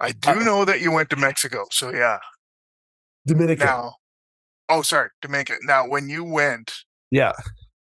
[0.00, 1.66] I do know that you went to Mexico.
[1.70, 2.18] So yeah.
[3.26, 3.66] Dominican.
[3.66, 3.94] Now,
[4.68, 5.56] oh, sorry, Jamaica.
[5.62, 6.72] Now, when you went,
[7.10, 7.32] Yeah.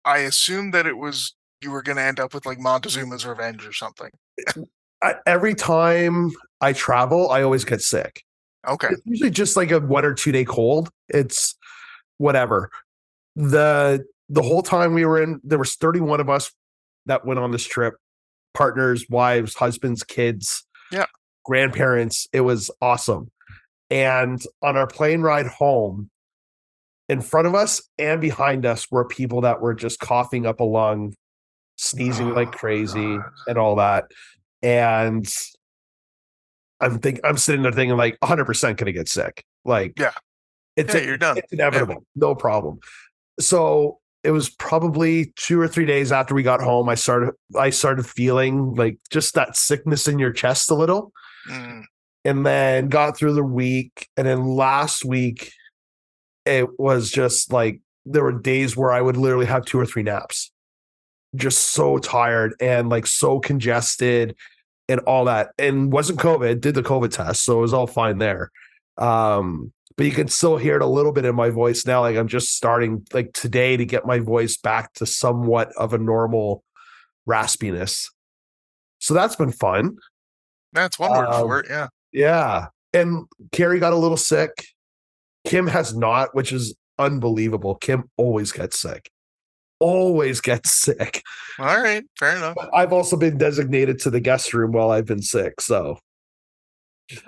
[0.04, 3.66] I assumed that it was you were going to end up with like Montezuma's Revenge
[3.66, 4.10] or something.
[4.38, 4.62] Eh,
[5.02, 8.22] I, every time I travel, I always get sick.
[8.66, 8.88] Okay.
[8.90, 10.90] It's usually just like a one or two day cold.
[11.08, 11.56] It's
[12.18, 12.70] whatever.
[13.36, 16.52] The the whole time we were in, there was 31 of us
[17.06, 17.94] that went on this trip.
[18.54, 21.06] Partners, wives, husbands, kids, Yeah.
[21.44, 22.28] grandparents.
[22.32, 23.30] It was awesome.
[23.90, 26.10] And on our plane ride home,
[27.08, 30.64] in front of us and behind us were people that were just coughing up a
[30.64, 31.14] lung,
[31.76, 33.24] sneezing oh like Oh, crazy, God.
[33.48, 34.04] and all that.
[34.62, 35.26] And
[36.80, 39.44] I'm think I'm sitting there thinking like 100 percent gonna get sick.
[39.64, 40.12] Like Yeah.
[40.76, 41.38] it's Yeah, you're done.
[41.38, 42.78] it's inevitable, no problem.
[43.38, 46.88] So it was probably two or three days after we got home.
[46.88, 51.12] I started I started feeling like just that sickness in your chest a little.
[51.48, 51.84] Mm,
[52.24, 55.52] and then got through the week and then last week
[56.44, 60.02] it was just like there were days where i would literally have two or three
[60.02, 60.52] naps.
[61.34, 64.36] Just so tired and like so congested
[64.88, 68.18] and all that and wasn't covid did the covid test so it was all fine
[68.18, 68.50] there.
[68.98, 72.16] Um but you can still hear it a little bit in my voice now like
[72.16, 76.62] i'm just starting like today to get my voice back to somewhat of a normal
[77.29, 78.07] raspiness
[78.98, 79.96] so that's been fun
[80.72, 81.66] that's one word Um, for it.
[81.68, 81.88] Yeah.
[82.12, 82.66] yeah.
[82.92, 84.53] And Carrie got a little sick.
[85.44, 87.74] Kim has not, which is unbelievable.
[87.74, 89.11] Kim always gets sick.
[89.81, 91.24] Always gets sick.
[91.59, 92.05] All right.
[92.20, 92.55] Fair enough.
[92.55, 95.61] But I've also been designated to the guest room while I've been sick.
[95.61, 95.98] So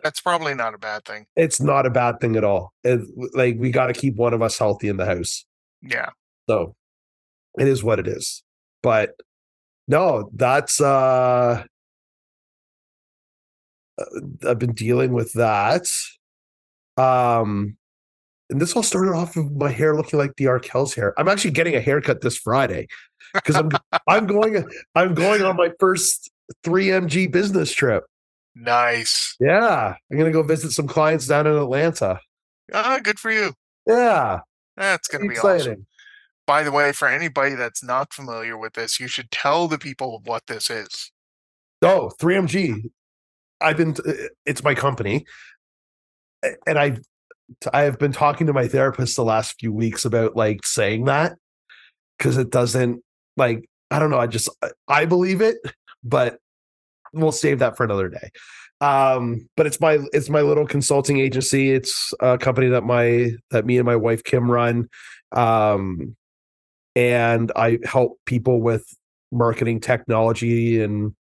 [0.03, 1.27] That's probably not a bad thing.
[1.37, 2.73] it's not a bad thing at all.
[2.85, 3.01] It,
[3.35, 5.45] like we got to keep one of us healthy in the house.
[5.83, 6.11] Yeah.
[6.49, 6.75] So
[7.59, 8.43] it is what it is.
[8.83, 9.15] But
[9.89, 11.65] no, that's uh
[13.99, 14.05] uh,
[14.49, 15.87] I've been dealing with that.
[16.97, 17.77] Um
[18.51, 21.15] and this all started off with my hair looking like the Arkell's hair.
[21.19, 22.87] I'm actually getting a haircut this Friday
[23.35, 23.71] because I'm
[24.09, 24.65] I'm going
[24.95, 26.31] I'm going on my first
[26.65, 28.05] 3MG business trip.
[28.55, 29.37] Nice.
[29.41, 32.21] Yeah, I'm gonna go visit some clients down in Atlanta.
[32.73, 33.55] Ah, good for you.
[33.87, 34.41] Yeah,
[34.77, 35.73] That's going to be exciting.
[35.73, 35.87] awesome.
[36.47, 40.23] By the way, for anybody that's not familiar with this, you should tell the people
[40.25, 41.11] what this is.
[41.83, 42.91] Oh, 3MG.
[43.61, 44.13] I've been uh,
[44.47, 45.25] it's my company.
[46.67, 46.99] And I
[47.73, 51.37] I have been talking to my therapist the last few weeks about like saying that
[52.19, 53.03] cuz it doesn't
[53.37, 54.49] like I don't know, I just
[54.89, 55.59] I believe it,
[56.03, 56.39] but
[57.13, 58.31] we'll save that for another day.
[58.81, 61.71] Um but it's my it's my little consulting agency.
[61.73, 64.89] It's a company that my that me and my wife Kim run.
[65.31, 66.17] Um
[66.95, 68.87] and I help people with
[69.31, 71.15] marketing technology and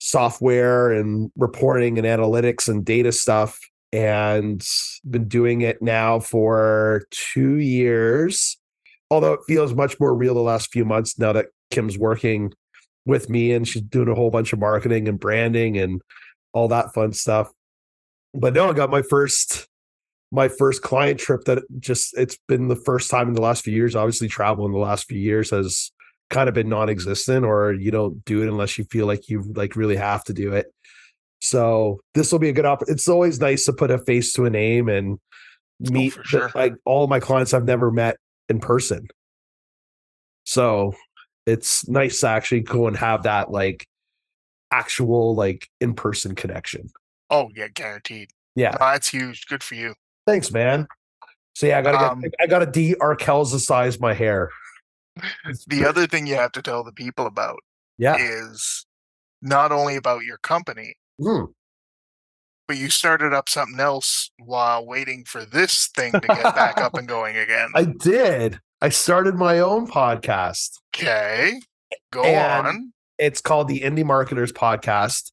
[0.00, 3.58] software and reporting and analytics and data stuff
[3.92, 4.64] and
[5.08, 8.58] been doing it now for two years
[9.10, 12.52] although it feels much more real the last few months now that kim's working
[13.08, 16.02] with me and she's doing a whole bunch of marketing and branding and
[16.52, 17.50] all that fun stuff.
[18.34, 19.66] But no i got my first
[20.30, 23.74] my first client trip that just it's been the first time in the last few
[23.74, 23.96] years.
[23.96, 25.90] Obviously travel in the last few years has
[26.28, 29.74] kind of been non-existent or you don't do it unless you feel like you like
[29.74, 30.66] really have to do it.
[31.40, 34.44] So this will be a good op it's always nice to put a face to
[34.44, 35.18] a name and
[35.88, 38.16] oh, meet for the- like all my clients i've never met
[38.50, 39.08] in person.
[40.44, 40.94] So
[41.48, 43.86] it's nice to actually go and have that like
[44.70, 46.88] actual like in-person connection
[47.30, 48.30] Oh, yeah, guaranteed.
[48.54, 49.46] yeah No, that's huge.
[49.48, 49.94] Good for you.
[50.26, 50.86] thanks man
[51.54, 54.50] so yeah i gotta Um, get i gotta de arkells size my hair
[55.66, 57.58] The other thing you have to tell the people about
[57.98, 58.86] yeah is
[59.42, 61.48] not only about your company, Mm.
[62.68, 66.94] but you started up something else while waiting for this thing to get back up
[66.98, 67.70] and going again.
[67.74, 71.60] i did i started my own podcast Okay.
[72.10, 72.92] Go on.
[73.18, 75.30] it's called the Indie Marketers Podcast,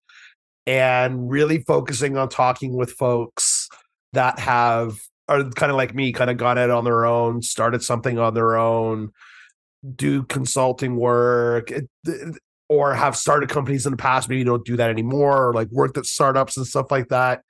[0.67, 3.67] and really focusing on talking with folks
[4.13, 7.81] that have are kind of like me, kind of gone out on their own, started
[7.81, 9.09] something on their own,
[9.95, 11.71] do consulting work,
[12.69, 14.29] or have started companies in the past.
[14.29, 17.41] Maybe you don't do that anymore, or like worked at startups and stuff like that.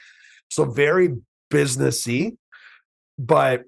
[0.51, 1.15] So very
[1.51, 2.37] businessy,
[3.19, 3.63] but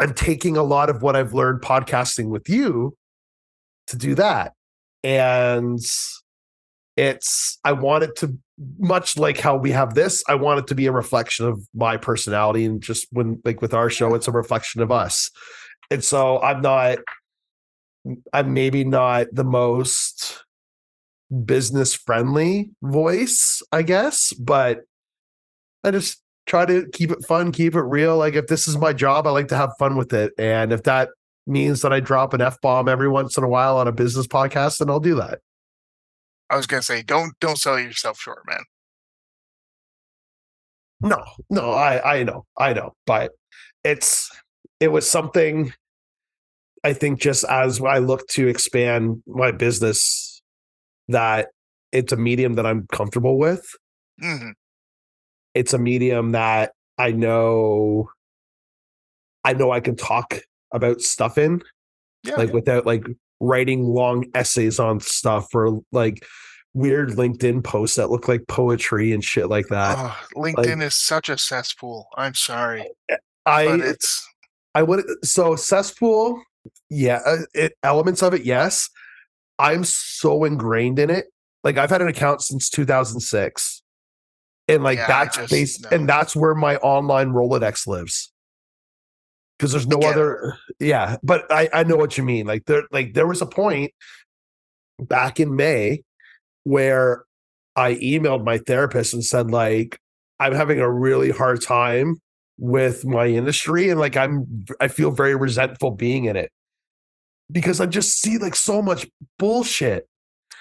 [0.00, 2.96] I'm taking a lot of what I've learned podcasting with you
[3.88, 4.54] to do that.
[5.04, 5.78] And
[6.96, 8.36] it's i want it to
[8.78, 11.96] much like how we have this i want it to be a reflection of my
[11.96, 15.30] personality and just when like with our show it's a reflection of us.
[15.90, 16.98] And so i'm not
[18.32, 20.44] i'm maybe not the most
[21.44, 24.80] business friendly voice i guess but
[25.84, 28.92] i just try to keep it fun keep it real like if this is my
[28.92, 31.08] job i like to have fun with it and if that
[31.50, 34.26] means that I drop an F bomb every once in a while on a business
[34.26, 35.40] podcast, then I'll do that.
[36.48, 38.64] I was gonna say, don't don't sell yourself short, man.
[41.00, 43.32] No, no, I I know, I know, but
[43.84, 44.30] it's
[44.80, 45.72] it was something
[46.82, 50.42] I think just as I look to expand my business
[51.08, 51.48] that
[51.92, 53.66] it's a medium that I'm comfortable with.
[54.20, 54.50] hmm
[55.54, 58.10] It's a medium that I know
[59.44, 60.38] I know I can talk
[60.72, 61.62] about stuff in,
[62.24, 62.36] Yeah.
[62.36, 63.04] like without like
[63.40, 66.24] writing long essays on stuff or like
[66.74, 69.96] weird LinkedIn posts that look like poetry and shit like that.
[69.98, 72.08] Oh, LinkedIn is such a cesspool.
[72.16, 74.26] I'm sorry, but I it's
[74.74, 76.40] I would so cesspool,
[76.90, 78.88] yeah, uh, it, elements of it, yes.
[79.58, 81.26] I'm so ingrained in it.
[81.64, 83.79] Like I've had an account since 2006,
[84.68, 85.88] and like Yeah, that's just- based, no.
[85.96, 88.32] and that's where my online Rolodex lives.
[89.58, 90.04] Because there's no it.
[90.06, 91.16] other, yeah.
[91.22, 92.46] But I I know what you mean.
[92.46, 93.92] Like there, like there was a point
[94.98, 96.02] back in May
[96.64, 97.24] where
[97.76, 99.98] I emailed my therapist and said like
[100.38, 102.16] I'm having a really hard time
[102.58, 106.50] with my industry and like I'm I feel very resentful being in it
[107.52, 109.06] because I just see like so much
[109.38, 110.06] bullshit.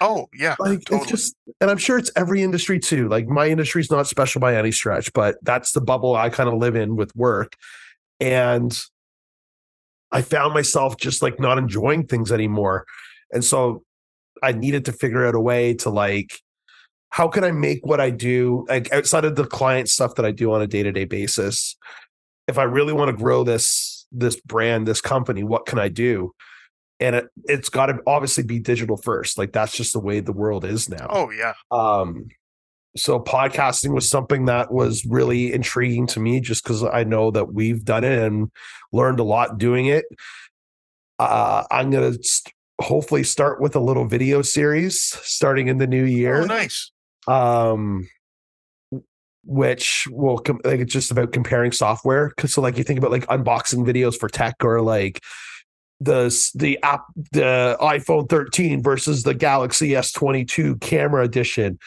[0.01, 1.01] Oh yeah, Like totally.
[1.01, 3.07] it's just and I'm sure it's every industry too.
[3.07, 6.49] Like my industry is not special by any stretch, but that's the bubble I kind
[6.49, 7.55] of live in with work.
[8.19, 8.77] And
[10.11, 12.85] I found myself just like not enjoying things anymore.
[13.31, 13.83] And so
[14.41, 16.39] I needed to figure out a way to like
[17.11, 20.31] how can I make what I do like outside of the client stuff that I
[20.31, 21.75] do on a day-to-day basis?
[22.47, 26.33] If I really want to grow this this brand, this company, what can I do?
[26.99, 29.37] And it, it's got to obviously be digital first.
[29.37, 31.07] Like that's just the way the world is now.
[31.09, 32.27] oh yeah, Um,
[32.97, 37.53] so podcasting was something that was really intriguing to me just because I know that
[37.53, 38.51] we've done it and
[38.91, 40.05] learned a lot doing it.
[41.19, 46.05] Uh, I'm gonna st- hopefully start with a little video series starting in the new
[46.05, 46.91] year oh nice.
[47.27, 48.07] um
[49.43, 53.11] which will com- like it's just about comparing software because so like you think about
[53.11, 55.21] like unboxing videos for tech or like
[55.99, 61.77] the the app the iphone 13 versus the galaxy s22 camera edition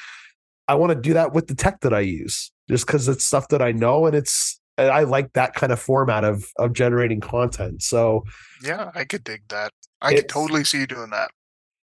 [0.69, 3.49] i want to do that with the tech that i use just because it's stuff
[3.49, 7.21] that i know and it's and i like that kind of format of of generating
[7.21, 8.23] content so
[8.63, 9.73] Yeah, I could dig that.
[10.01, 11.31] I could totally see you doing that.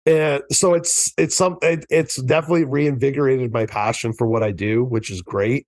[0.05, 4.83] and so it's it's some it, it's definitely reinvigorated my passion for what I do,
[4.83, 5.65] which is great.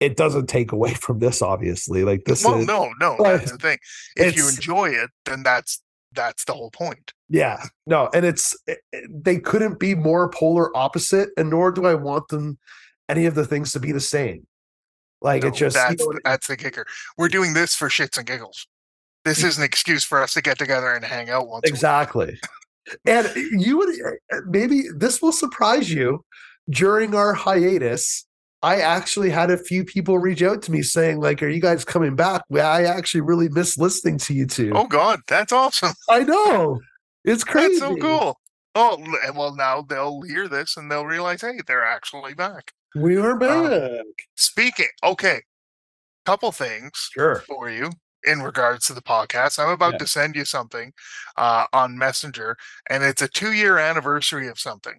[0.00, 2.04] It doesn't take away from this, obviously.
[2.04, 3.78] Like this Well, is no, no, that's the thing.
[4.16, 5.82] If you enjoy it, then that's
[6.12, 7.12] that's the whole point.
[7.28, 11.84] yeah, no, and it's it- it- they couldn't be more polar opposite, and nor do
[11.86, 12.58] I want them
[13.08, 14.46] any of the things to be the same.
[15.20, 16.86] Like No, it just you that's know, that's the kicker.
[17.16, 18.66] We're doing this for shits and giggles.
[19.24, 21.68] This is an excuse for us to get together and hang out once.
[21.68, 22.38] exactly.
[23.04, 23.88] And you would
[24.32, 26.24] uh, maybe this will surprise you.
[26.70, 28.26] During our hiatus,
[28.62, 31.84] I actually had a few people reach out to me saying, like, are you guys
[31.84, 32.42] coming back?
[32.52, 34.72] I actually really miss listening to you two.
[34.74, 35.92] Oh God, that's awesome.
[36.10, 36.80] I know.
[37.24, 37.68] It's crazy.
[37.80, 38.40] That's so cool.
[38.74, 38.96] Oh
[39.34, 42.72] well, now they'll hear this and they'll realize, hey, they're actually back.
[42.94, 43.72] We are back.
[43.72, 45.42] Um, Speaking, okay,
[46.24, 47.40] couple things sure.
[47.46, 47.90] for you
[48.24, 49.58] in regards to the podcast.
[49.58, 49.98] I'm about Yeah.
[49.98, 50.92] to send you something
[51.36, 52.56] uh, on Messenger,
[52.88, 54.98] and it's a two year anniversary of something.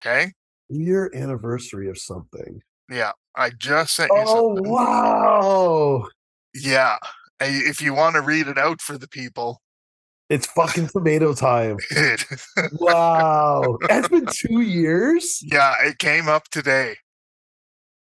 [0.00, 0.32] Okay.
[0.68, 2.60] Year anniversary of something.
[2.90, 3.12] Yeah.
[3.36, 4.70] I just sent you Oh something.
[4.72, 6.08] wow.
[6.54, 6.96] Yeah.
[7.40, 9.60] If you want to read it out for the people,
[10.28, 11.76] It's fucking tomato time.
[12.72, 13.78] Wow.
[13.90, 15.40] It's been two years.
[15.42, 16.96] yeah, it came up today.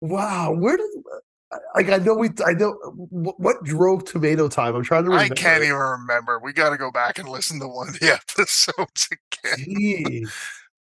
[0.02, 0.52] Wow.
[0.54, 4.76] Where did uh, uh, like I know we I know uh, what drove tomato time.
[4.76, 5.34] I'm trying to remember.
[5.34, 6.40] I can't even remember.
[6.44, 9.58] We got to go back and listen to one of the episodes again.
[9.66, 10.30] Jeez.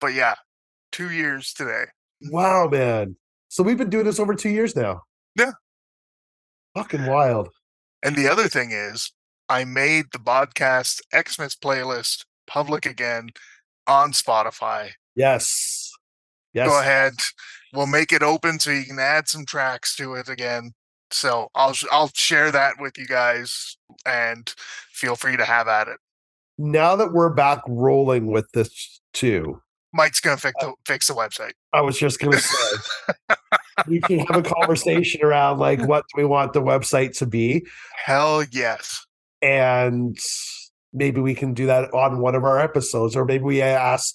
[0.01, 0.35] But yeah,
[0.97, 1.85] two years today.
[2.31, 3.17] Wow, man.
[3.49, 5.03] So we've been doing this over two years now.
[5.39, 5.53] Yeah.
[6.75, 7.51] Fucking wild.
[8.03, 9.13] And the other thing is,
[9.51, 13.29] I made the podcast Xmas playlist public again
[13.87, 14.93] on Spotify.
[15.15, 15.93] Yes.
[16.55, 16.67] Yes.
[16.67, 17.13] Go ahead.
[17.75, 20.73] We'll make it open so you can add some tracks to it again.
[21.11, 24.53] So I'll I'll share that with you guys and
[24.93, 25.99] feel free to have at it.
[26.57, 29.61] Now that we're back rolling with this too,
[29.97, 31.53] Mike's gonna fix the, fix the website.
[31.73, 32.77] I was just gonna say
[33.89, 37.67] we can have a conversation around like what do we want the website to be,
[38.05, 39.05] Hell yes.
[39.43, 40.17] and
[40.93, 44.15] maybe we can do that on one of our episodes, or maybe we ask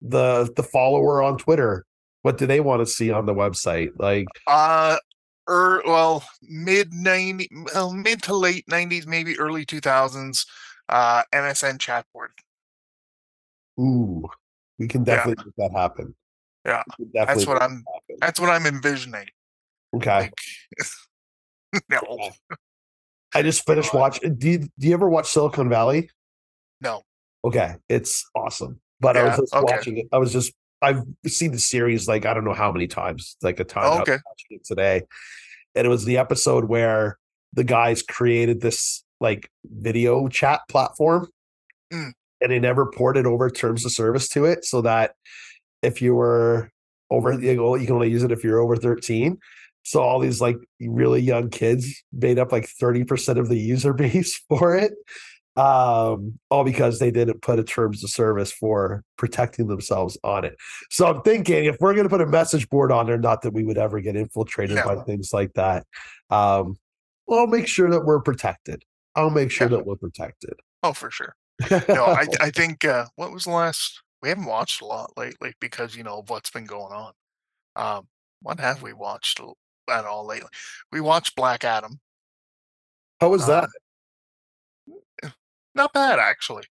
[0.00, 1.84] the the follower on Twitter
[2.22, 3.90] what do they want to see on the website.
[3.98, 4.96] Like, Uh
[5.48, 10.46] er, well, mid 90 well, mid to late 90s, maybe early 2000s
[10.88, 12.30] uh MSN chat board.
[13.78, 14.28] ooh,
[14.80, 15.16] we can Yeah.
[15.16, 16.14] definitely make that happen.
[16.66, 16.82] Yeah,
[17.14, 19.26] That's what I'm that that's what I'm envisioning.
[19.94, 20.30] Okay.
[21.72, 21.98] Like no.
[22.00, 22.30] Okay.
[23.34, 24.34] I just finished watching.
[24.34, 26.10] Do you, do you ever watch Silicon Valley?
[26.80, 27.02] No.
[27.44, 28.80] Okay, it's awesome.
[28.98, 29.72] But I was just okay.
[29.76, 30.06] watching it.
[30.12, 30.52] I was just
[30.82, 34.00] I've seen the series like I don't know how many times, like a time Oh,
[34.00, 34.18] okay.
[34.26, 35.02] watching it today.
[35.76, 37.18] And it was the episode where
[37.52, 41.28] the guys created this like video chat platform
[41.92, 42.12] Mm.
[42.40, 45.14] And they never ported over terms of service to it so that
[45.82, 46.70] if you were
[47.10, 49.38] over you know you can only use it if you're over 13
[49.82, 54.36] so all these like really young kids made up like 30% of the user base
[54.48, 54.92] for it
[55.56, 60.54] um all because they didn't put a terms of service for protecting themselves on it
[60.90, 63.52] so i'm thinking if we're going to put a message board on there not that
[63.52, 64.84] we would ever get infiltrated No.
[64.84, 65.84] by things like that
[66.30, 66.76] um
[67.26, 68.84] well make sure that we're protected
[69.16, 69.78] i'll make sure Yeah.
[69.78, 71.34] that we're protected Oh, for sure.
[71.88, 74.02] No, I I think uh, what was the last?
[74.22, 77.12] We haven't watched a lot lately because you know of what's been going on.
[77.76, 78.08] Um,
[78.42, 79.56] what have we watched l-
[79.88, 80.50] at all lately?
[80.92, 82.00] We watched Black Adam.
[83.20, 83.68] how was that
[85.22, 85.32] um,
[85.74, 86.64] Not bad actually.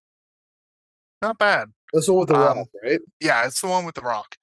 [1.22, 1.68] Not bad.
[1.92, 4.36] that's the one with the um, rock right Yeah, it's the one with the Rock,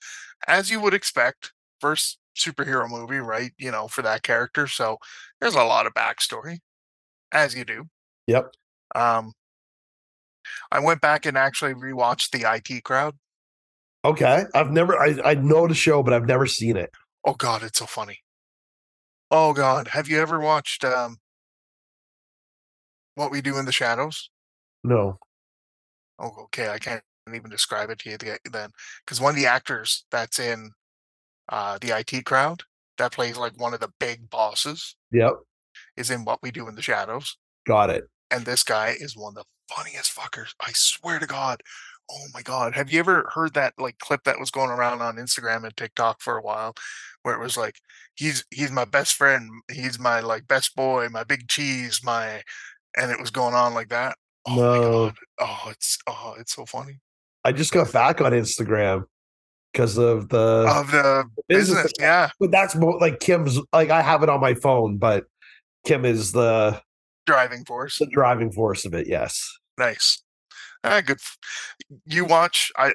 [0.47, 1.53] as you would expect.
[1.79, 3.51] First superhero movie, right?
[3.57, 4.67] You know, for that character.
[4.67, 4.97] So
[5.39, 6.59] there's a lot of backstory,
[7.31, 7.85] as you do.
[8.27, 8.53] yep
[8.95, 9.33] Um,
[10.71, 13.15] I went back and actually rewatched the IT Crowd.
[14.05, 16.91] okay i've never i i know the show but i've never seen it
[17.25, 18.19] Oh God, it's so funny.
[19.31, 21.17] Oh God, have you ever watched um
[23.15, 24.29] What We Do in the Shadows?
[24.83, 25.17] no
[26.19, 28.17] Oh, okay, I can't even describe it to you
[28.51, 28.69] then,
[29.05, 30.71] because one of the actors that's in
[31.49, 32.63] uh the IT crowd
[32.97, 35.33] that plays like one of the big bosses yep
[35.97, 39.33] is in What We Do in the Shadows, got it and this guy is one
[39.37, 40.53] of the funniest fuckers.
[40.61, 41.61] I swear to God.
[42.09, 45.17] Oh my God, have you ever heard that like clip that was going around on
[45.17, 46.73] Instagram and TikTok for a while,
[47.23, 47.75] where it was like
[48.15, 52.41] he's he's my best friend, he's my like best boy, my big cheese, my,
[52.95, 54.17] and it was going on like that.
[54.47, 55.05] Oh my No.
[55.07, 55.15] God.
[55.39, 56.99] Oh, it's oh, it's so funny.
[57.43, 59.03] i just got back on instagram
[59.73, 64.01] because of the Of the business business, yeah, but that's more like Kim's like I
[64.01, 65.25] have it on my phone, but
[65.85, 66.81] Kim is the
[67.25, 67.97] driving force.
[67.99, 69.07] the driving force of it.
[69.07, 69.56] Yes.
[69.77, 70.21] Nice.
[70.83, 71.17] Ah, good.
[71.17, 71.37] f-
[72.05, 72.71] You watch.
[72.77, 72.93] I.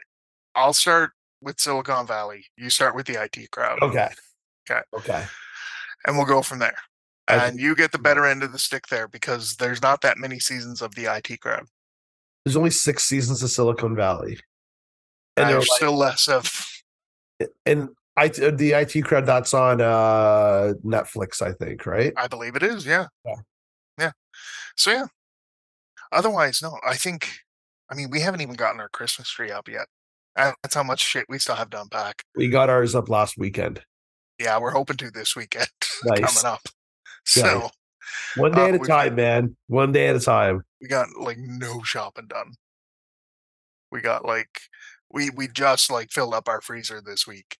[0.54, 2.44] I'll start with Silicon Valley.
[2.56, 4.08] You start with the IT crowd, Okay.
[4.70, 4.80] Okay.
[4.94, 5.24] Okay.
[6.06, 6.76] and we'll go from there.
[7.28, 10.38] And you get the better end of the stick there because there's not that many
[10.38, 11.64] seasons of the IT crowd.
[12.44, 14.40] There's only six seasons of Silicon Valley, and
[15.36, 16.50] And they're there's still less of.
[17.64, 22.12] and I the IT crowd that's on uh Netflix, I think, right?
[22.16, 22.84] I believe it is.
[22.84, 23.06] Yeah.
[23.24, 23.34] Yeah.
[23.98, 24.12] Yeah.
[24.76, 25.06] So yeah.
[26.12, 26.78] Otherwise, no.
[26.86, 27.28] I think.
[27.90, 29.86] I mean, we haven't even gotten our Christmas tree up yet.
[30.36, 32.22] That's how much shit we still have to unpack.
[32.34, 33.82] We got ours up last weekend.
[34.38, 35.68] Yeah, we're hoping to this weekend
[36.04, 36.20] Nice.
[36.20, 36.62] coming up.
[37.24, 37.68] So
[38.36, 39.56] One day Uh, at a time, man.
[39.66, 40.62] One day at a time.
[40.80, 42.54] we got like no shopping done.
[43.90, 44.60] We got like
[45.12, 47.58] we we just like filled up our freezer this week.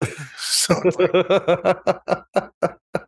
[0.38, 1.12] so like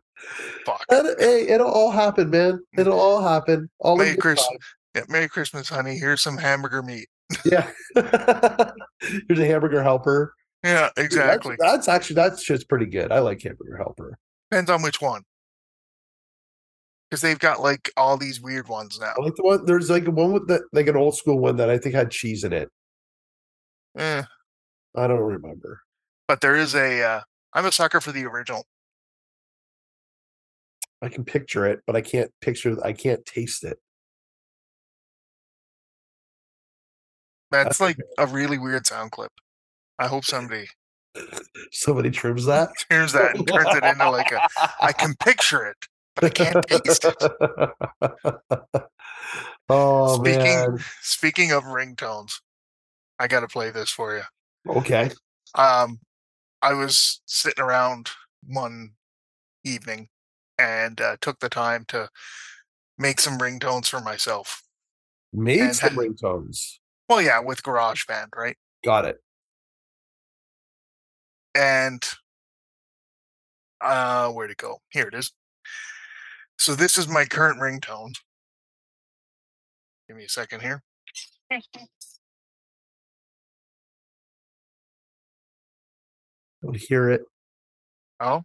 [0.65, 0.83] fuck.
[0.89, 2.59] And, hey, it'll all happen, man.
[2.77, 3.69] It'll all happen.
[3.79, 4.57] All Merry Christmas.
[4.95, 5.97] Yeah, Merry Christmas, honey.
[5.97, 7.07] Here's some hamburger meat.
[7.45, 7.69] Yeah.
[7.95, 10.33] Here's a hamburger helper.
[10.63, 11.55] Yeah, Dude, exactly.
[11.59, 13.11] That's, that's actually that shit's pretty good.
[13.11, 14.17] I like hamburger helper.
[14.51, 15.21] Depends on which one.
[17.09, 19.13] Because they've got like all these weird ones now.
[19.17, 19.65] I like the one.
[19.65, 22.43] There's like one with the like an old school one that I think had cheese
[22.43, 22.69] in it.
[23.97, 24.23] Eh,
[24.95, 25.81] I don't remember.
[26.27, 27.01] but there is a.
[27.01, 27.21] Uh,
[27.53, 28.63] I'm a sucker for the original.
[31.01, 32.75] I can picture it, but I can't picture.
[32.83, 33.79] I can't taste it.
[37.51, 39.31] That's like a really weird sound clip.
[39.97, 40.67] I hope somebody
[41.71, 42.69] Somebody trims that.
[42.89, 44.39] hears that and turns it into like a.
[44.81, 45.77] I can picture it,
[46.15, 47.23] but I can't taste it.
[49.69, 50.79] oh Speaking- man.
[51.01, 52.33] Speaking of ringtones,
[53.17, 54.23] I got to play this for you.
[54.71, 55.11] Okay.
[55.55, 55.99] Um,
[56.61, 58.09] I was sitting around
[58.45, 58.91] one
[59.63, 60.09] evening
[60.59, 62.09] and uh, took the time to
[62.97, 64.61] make some ringtones for myself.
[65.31, 66.79] Made And some ha- ringtones.
[67.07, 68.57] Well, yeah, with GarageBand, right?
[68.83, 69.17] Got it.
[71.55, 72.03] And
[73.81, 74.81] uh, where'd it go?
[74.89, 75.31] Here it is.
[76.57, 78.13] So this is my current ringtone.
[80.07, 80.83] Give me a second here.
[86.63, 87.21] I'll hear it.
[88.19, 88.43] Oh,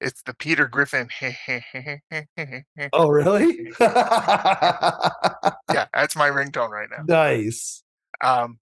[0.00, 1.08] it's the Peter Griffin.
[2.92, 3.72] Oh, really?
[3.80, 5.10] yeah,
[5.92, 7.04] that's my ringtone right now.
[7.06, 7.82] nice.
[8.20, 8.58] Um,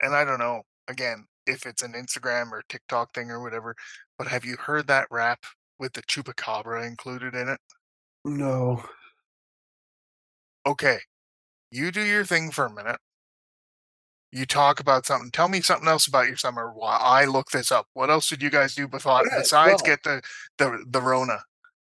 [0.00, 3.74] and I don't know again if it's an Instagram or TikTok thing or whatever,
[4.18, 5.44] but have you heard that rap
[5.78, 7.60] with the chupacabra included in it?
[8.24, 8.82] No.
[10.66, 10.98] Okay,
[11.70, 12.98] you do your thing for a minute.
[14.34, 15.30] You talk about something.
[15.30, 17.86] Tell me something else about your summer while I look this up.
[17.92, 20.22] What else did you guys do before, Okay, besides well- get the
[20.58, 21.38] the the Rona?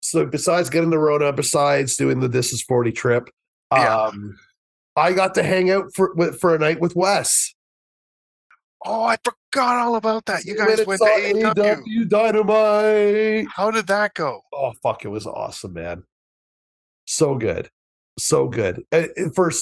[0.02, 3.28] so besides getting the Rona, besides doing the This Is 40 trip,
[3.70, 4.04] Yeah.
[4.06, 4.38] um,
[4.96, 7.54] I got to hang out for with, for a night with Wes.
[8.86, 10.46] Oh, I forgot all about that.
[10.46, 11.54] You guys went to AEW.
[11.54, 13.46] AEW Dynamite.
[13.54, 14.40] How did that go?
[14.54, 16.04] Oh fuck, it was awesome, man.
[17.04, 17.68] So good.
[18.20, 18.82] So good.
[18.92, 19.04] Uh,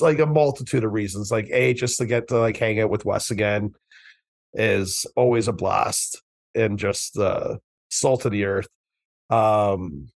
[0.01, 1.31] like a multitude of reasons.
[1.31, 3.75] Like, A, just to get to like hang out with Wes again
[4.55, 6.23] is always a blast
[6.55, 7.57] and just uh
[7.91, 8.69] salt of the earth.
[9.31, 10.09] Um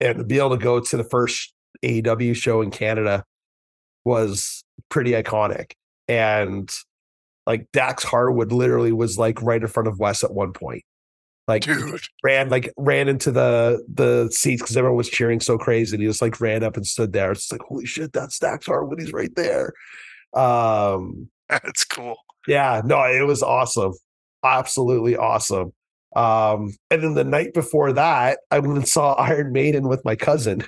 [0.00, 3.24] and to be able to go to the first AEW show in Canada
[4.04, 5.72] was pretty iconic.
[6.08, 6.70] And
[7.46, 10.84] like Dax Harwood literally was like right in front of Wes at one point.
[11.48, 12.00] Like Dude.
[12.24, 15.94] ran like ran into the the seats because everyone was cheering so crazy.
[15.94, 17.32] And he just like ran up and stood there.
[17.32, 19.00] It's like holy shit, that's Dax Harwood.
[19.00, 19.72] He's right there.
[20.34, 22.16] Um, That's cool.
[22.48, 23.92] yeah, no, it was awesome,
[24.44, 25.72] absolutely awesome.
[26.16, 30.16] Um, and then the night before that, I went and saw Iron Maiden with my
[30.16, 30.64] cousin.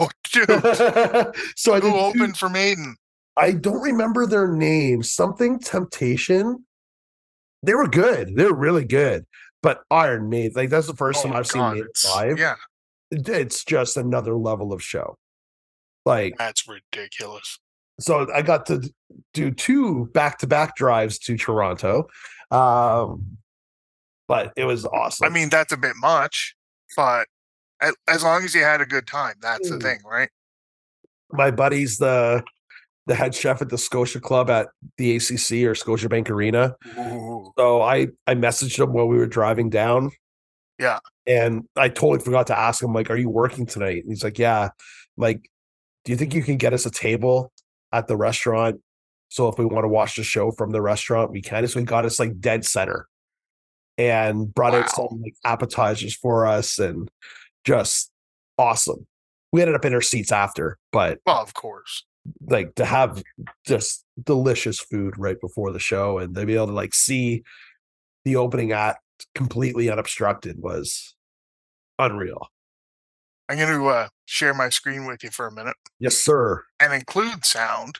[0.00, 0.48] Oh, dude.
[1.56, 2.96] so I Who opened for Maiden?
[3.36, 5.02] I don't remember their name.
[5.02, 6.64] Something Temptation.
[7.62, 8.34] They were good.
[8.34, 9.24] They were really good.
[9.62, 12.38] But Iron Maiden, like that's the first Oh time I've seen God, Maiden it's- live.
[12.38, 12.56] Yeah,
[13.10, 15.16] It's just another level of show.
[16.06, 17.58] Like that's ridiculous.
[18.00, 18.82] so, I got to
[19.34, 22.08] do two back-to-back drives to Toronto.
[22.50, 23.36] Um,
[24.26, 25.26] but it was awesome.
[25.26, 26.54] I mean, that's a bit much,
[26.96, 27.26] but
[28.08, 29.82] as long as you had a good time, that's the Mm.
[29.82, 30.30] thing, right?
[31.32, 32.42] my buddy's the
[33.06, 36.76] the head chef at the Scotia Club at the ACC or Scotiabank Arena.
[36.98, 37.52] Ooh.
[37.58, 40.10] So I I messaged him while we were driving down.
[40.78, 40.98] Yeah.
[41.26, 44.02] And I totally forgot to ask him, like, are you working tonight?
[44.02, 44.64] And he's like, Yeah.
[44.64, 44.70] I'm
[45.16, 45.50] like,
[46.04, 47.52] do you think you can get us a table
[47.92, 48.80] at the restaurant?
[49.28, 51.66] So if we want to watch the show from the restaurant, we can.
[51.68, 53.06] So he got us like dead center
[53.96, 57.08] and brought out some like appetizers for us and
[57.64, 58.10] just
[58.58, 59.06] awesome.
[59.52, 62.04] We ended up in our seats after, but Well, of course.
[62.46, 63.22] Like to have
[63.64, 67.42] just delicious food right before the show and to be able to like see
[68.24, 69.00] the opening act
[69.34, 71.14] completely unobstructed was
[71.98, 72.48] unreal.
[73.48, 76.62] I'm going to uh, share my screen with you for a minute Yes, sir.
[76.78, 77.98] and include sound.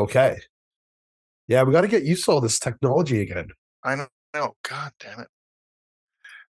[0.00, 0.38] Okay.
[1.46, 3.48] Yeah, we got to get used to all this technology again.
[3.84, 4.54] I don't know.
[4.68, 5.28] God damn it.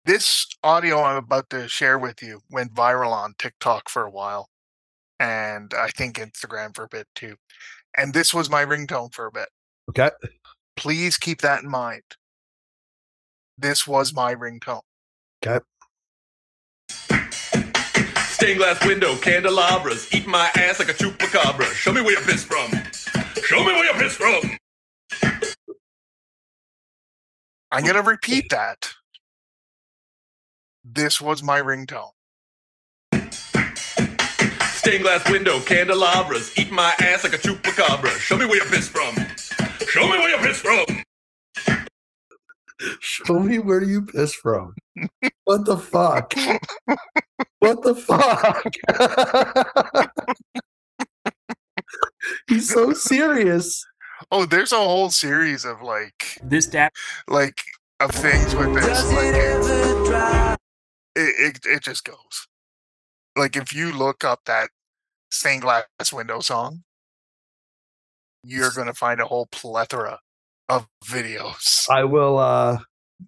[0.04, 4.48] This audio I'm about to share with you went viral on TikTok for a while.
[5.24, 7.36] And I think Instagram for a bit too.
[7.96, 9.48] And this was my ringtone for a bit.
[9.88, 10.10] Okay.
[10.76, 12.02] Please keep that in mind.
[13.56, 14.82] This was my ringtone.
[15.42, 15.64] Okay.
[18.26, 21.72] Stained glass window, candelabras, eat my ass like a chupacabra.
[21.72, 22.70] Show me where you pissed from.
[23.42, 24.58] Show me where you pissed from.
[27.72, 28.90] I'm going to repeat that.
[30.84, 32.10] This was my ringtone.
[34.84, 38.10] Stained glass window, candelabras, eat my ass like a chupacabra.
[38.18, 39.14] Show me where you pissed from.
[39.88, 40.84] Show me where you pissed from.
[43.00, 44.74] Show me where you piss from.
[45.44, 46.34] what the fuck?
[47.60, 48.74] what the fuck?
[52.46, 53.86] He's so serious.
[54.30, 56.92] Oh, there's a whole series of like This dad
[57.26, 57.62] like
[58.00, 59.10] of things with this.
[59.10, 59.34] Like
[61.16, 62.48] it, it, it just goes.
[63.36, 64.70] Like if you look up that
[65.30, 66.84] stained glass window song,
[68.42, 70.18] you're gonna find a whole plethora
[70.68, 71.88] of videos.
[71.90, 72.78] I will uh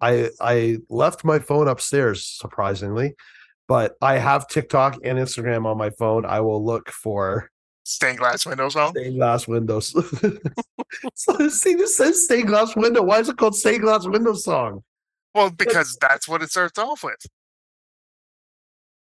[0.01, 3.15] I I left my phone upstairs surprisingly,
[3.67, 6.25] but I have TikTok and Instagram on my phone.
[6.25, 7.49] I will look for
[7.83, 8.91] Stained glass windows song.
[8.91, 9.95] stained glass windows.
[11.15, 13.01] so see this says stained glass window.
[13.01, 14.83] Why is it called stained glass window song?
[15.33, 17.25] Well, because that's what it starts off with.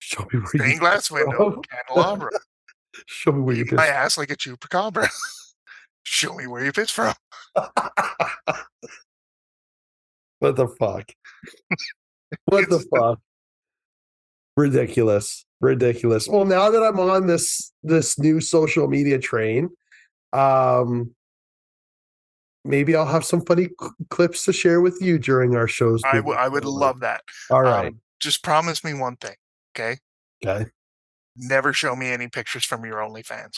[0.07, 2.31] Show me where you Stained glass window, candelabra.
[3.07, 5.09] Show me where you Eat piss my ass like a chupacabra.
[6.05, 7.13] Show me where you piss from.
[10.39, 11.11] what the fuck?
[12.45, 13.19] what the fuck?
[14.57, 15.45] Ridiculous.
[15.61, 16.29] Ridiculous.
[16.29, 19.71] Well, now that I'm on this this new social media train,
[20.33, 21.17] um
[22.65, 26.01] maybe I'll have some funny cl- clips to share with you during our shows.
[26.05, 27.23] I would I would love that.
[27.51, 27.89] All right.
[27.89, 29.35] Um, just promise me one thing,
[29.79, 29.99] okay?
[30.45, 30.71] okay.
[31.37, 33.53] Never show me any pictures from your OnlyFans.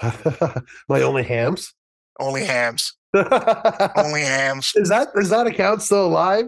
[0.88, 1.74] My only hams.
[2.20, 2.94] Only hams.
[3.14, 3.24] is
[3.96, 4.72] Only hams.
[4.76, 6.46] Is that is that account still alive?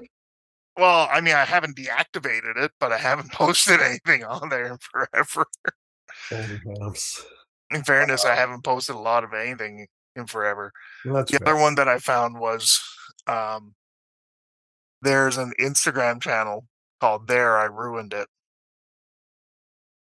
[0.76, 4.78] Well, I mean, I haven't deactivated it, but I haven't posted anything on there in
[4.78, 5.46] forever.
[7.70, 9.86] In fairness, I haven't posted a lot of anything
[10.16, 10.72] in forever.
[11.04, 11.38] The fair.
[11.42, 12.80] other one that I found was
[13.26, 13.74] um,
[15.02, 16.66] there's an Instagram channel
[17.00, 18.28] called There I Ruined It.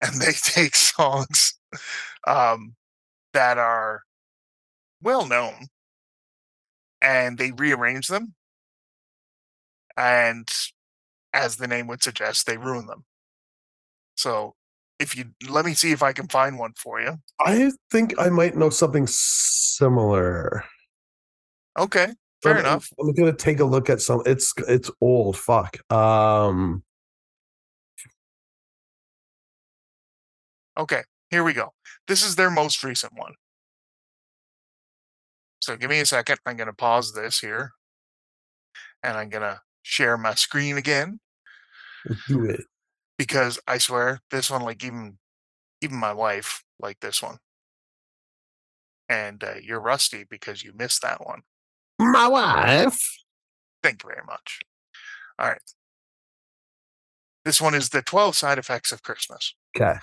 [0.01, 1.57] And they take songs
[2.27, 2.75] um,
[3.33, 4.01] that are
[5.01, 5.67] well known
[7.01, 8.33] and they rearrange them.
[9.97, 10.47] And
[11.33, 13.05] as the name would suggest, they ruin them.
[14.15, 14.55] So
[15.01, 17.17] if you let me see if I can find one for you.
[17.39, 20.63] I think I might know something similar.
[21.77, 22.07] Okay,
[22.43, 22.89] fair I'm, enough.
[22.99, 24.21] I'm gonna take a look at some.
[24.25, 25.37] It's it's old.
[25.37, 25.77] Fuck.
[25.91, 26.83] Um.
[30.77, 31.73] Okay, here we go.
[32.07, 33.33] This is their most recent one.
[35.61, 36.39] So give me a second.
[36.45, 37.71] I'm going to pause this here.
[39.03, 41.19] And I'm going to share my screen again
[42.05, 42.61] let's Do it.
[43.17, 45.17] because I swear this one, like even
[45.81, 47.37] even my wife, like this one.
[49.09, 51.41] And uh, you're rusty because you missed that one.
[51.99, 53.01] My wife.
[53.83, 54.59] Thank you very much.
[55.39, 55.61] All right.
[57.43, 59.55] This one is the 12 side effects of Christmas.
[59.75, 59.97] Okay.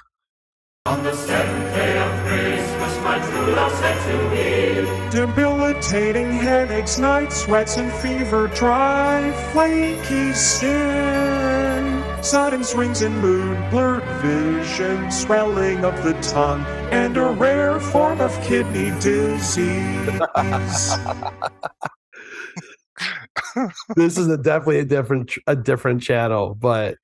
[0.86, 7.30] On the seventh day of Christmas, my true love said to me, Debilitating headaches, night
[7.30, 12.02] sweats, and fever, dry, flaky skin.
[12.22, 18.32] Sudden swings in mood, blurred vision, swelling of the tongue, and a rare form of
[18.42, 20.20] kidney disease.
[23.94, 26.96] this is a, definitely a different a different channel, but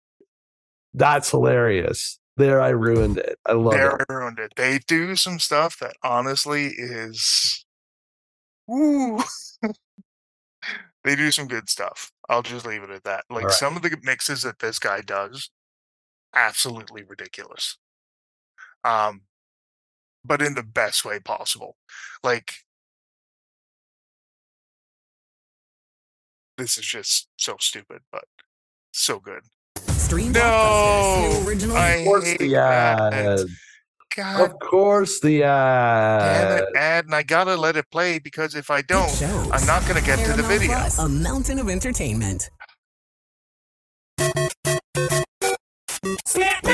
[0.94, 2.18] that's hilarious.
[2.36, 3.38] There, I ruined it.
[3.46, 4.06] I love They it.
[4.08, 4.52] ruined it.
[4.56, 7.64] They do some stuff that honestly is.
[8.66, 9.20] Woo.
[11.04, 12.10] they do some good stuff.
[12.28, 13.24] I'll just leave it at that.
[13.30, 13.56] Like Alright.
[13.56, 15.50] some of the mixes that this guy does,
[16.34, 17.78] absolutely ridiculous.
[18.82, 19.22] Um,
[20.24, 21.76] but in the best way possible.
[22.22, 22.54] Like
[26.58, 28.24] this is just so stupid, but
[28.92, 29.42] so good.
[30.04, 31.76] Stream No, Blockbusters, the original.
[31.76, 33.46] I Of course, hate the ad.
[34.16, 36.60] God Of course, the damn ad.
[36.60, 39.10] it, ad, and I gotta let it play because if I don't.
[39.52, 40.68] I'm not gonna get to the video.
[40.72, 42.50] Plus, a mountain of entertainment.
[46.26, 46.73] Snap back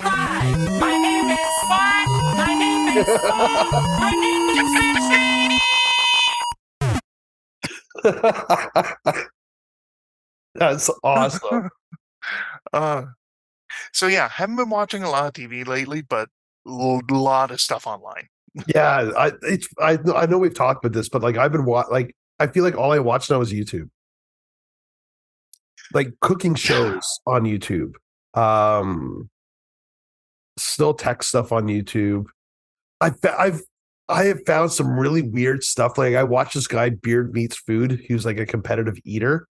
[0.00, 0.50] Hi,
[0.80, 2.08] my name is Fart.
[2.34, 3.04] My name is
[4.00, 4.64] My name is
[10.54, 11.68] That's awesome.
[12.72, 13.04] Uh,
[13.92, 16.30] so yeah, haven't been watching a lot of TV lately, but
[16.66, 18.28] a lot of stuff online.
[18.74, 21.84] yeah, I it's I I know we've talked about this, but like I've been wa-
[21.90, 23.90] like I feel like all I watch now is YouTube.
[25.94, 27.94] Like cooking shows on YouTube.
[28.34, 29.30] Um
[30.56, 32.26] still tech stuff on YouTube.
[33.00, 33.62] I I've
[34.08, 35.96] I have found some really weird stuff.
[35.96, 38.02] Like I watched this guy Beard Meats Food.
[38.06, 39.48] He was like a competitive eater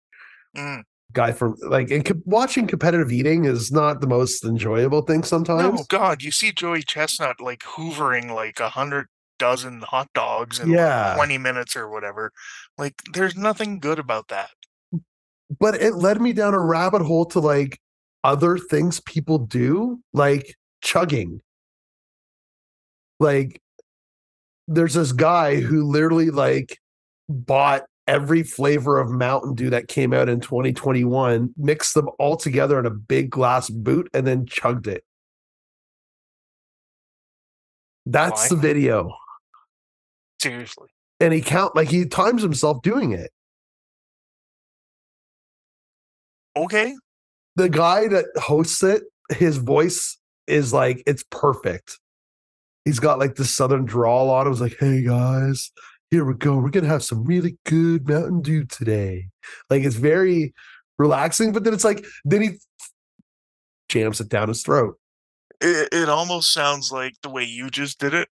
[0.55, 0.83] Mm,
[1.13, 5.73] guy from like and co- watching competitive eating is not the most enjoyable thing sometimes.
[5.73, 9.07] No, God, you see Joey Chestnut like hoovering like a hundred
[9.39, 12.31] dozen hot dogs in like, 20 minutes or whatever.
[12.77, 14.51] Like, there's nothing good about that.
[15.60, 17.80] But it led me down a rabbit hole to like
[18.24, 21.41] other things people do, like chugging.
[23.20, 23.62] Like,
[24.68, 26.80] there's this guy who literally like
[27.28, 32.80] bought every flavor of Mountain Dew that came out in 2021, mixed them all together
[32.80, 35.04] in a big glass boot, and then chugged it.
[38.06, 39.16] That's the video.
[40.41, 40.89] Seriously.
[41.20, 43.32] And he count like he times himself doing it.
[46.56, 46.95] Okay.
[47.56, 51.99] the guy that hosts it, his voice is like it's perfect.
[52.86, 54.45] He's got like the southern drawl on.
[54.45, 55.72] It was like, "Hey guys,
[56.12, 56.58] here we go.
[56.58, 59.30] We're gonna have some really good Mountain Dew today."
[59.70, 60.54] Like it's very
[60.99, 62.49] relaxing, but then it's like then he
[63.89, 64.99] jams it down his throat.
[65.62, 68.28] It, it almost sounds like the way you just did it,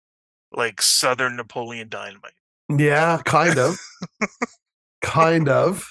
[0.54, 2.32] like Southern Napoleon Dynamite.
[2.70, 3.78] Yeah, kind of,
[5.02, 5.86] kind of.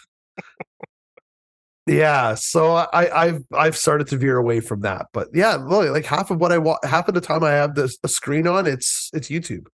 [1.86, 6.04] Yeah, so I, I've I've started to veer away from that, but yeah, really, like
[6.04, 8.66] half of what I want, half of the time I have this a screen on,
[8.66, 9.66] it's it's YouTube.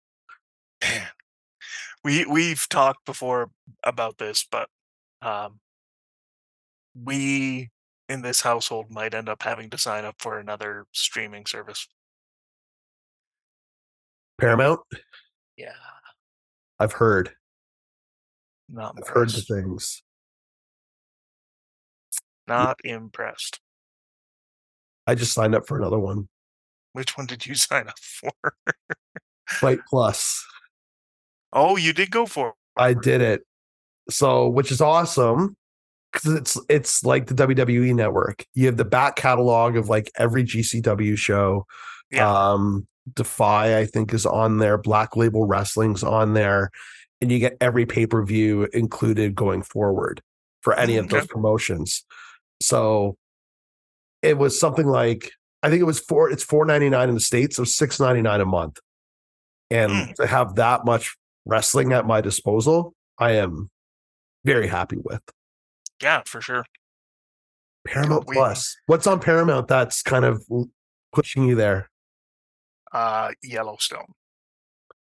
[0.82, 1.06] Man.
[2.04, 3.50] We we've talked before
[3.82, 4.68] about this, but
[5.22, 5.60] um
[6.94, 7.70] we
[8.08, 11.88] in this household might end up having to sign up for another streaming service.
[14.38, 14.80] Paramount.
[15.56, 15.72] Yeah,
[16.78, 17.30] I've heard.
[18.68, 20.02] not I've heard the things.
[22.52, 23.60] Not impressed.
[25.06, 26.28] I just signed up for another one.
[26.92, 28.30] Which one did you sign up for?
[29.48, 30.44] FITE Plus.
[31.52, 32.48] Oh, you did go for.
[32.48, 32.54] it.
[32.76, 33.42] I did it.
[34.10, 35.56] So, which is awesome
[36.12, 38.44] because it's it's like the WWE network.
[38.54, 41.66] You have the back catalog of like every GCW show.
[42.10, 42.28] Yeah.
[42.52, 44.78] Um Defy, I think, is on there.
[44.78, 46.70] Black Label Wrestling's on there.
[47.20, 50.22] And you get every pay-per-view included going forward
[50.60, 51.18] for any of Okay.
[51.18, 52.04] those promotions.
[52.62, 53.16] So
[54.22, 55.30] it was something like
[55.62, 58.22] I think it was four, it's four ninety nine in the States, so six ninety
[58.22, 58.78] nine a month.
[59.70, 60.14] And Mm.
[60.16, 63.70] to have that much wrestling at my disposal, I am
[64.44, 65.22] very happy with.
[66.02, 66.64] Yeah, for sure.
[67.86, 68.76] Paramount we- Plus.
[68.86, 70.44] What's on Paramount that's kind of
[71.12, 71.90] pushing you there?
[72.92, 74.12] Uh, Yellowstone.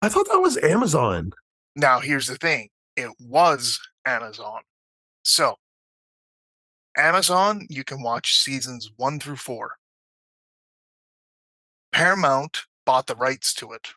[0.02, 1.32] I thought that was Amazon.
[1.74, 4.62] Now, here's the thing it was Amazon.
[5.22, 5.56] So,
[6.96, 9.76] Amazon, you can watch seasons one through four.
[11.92, 13.88] Paramount bought the rights to it.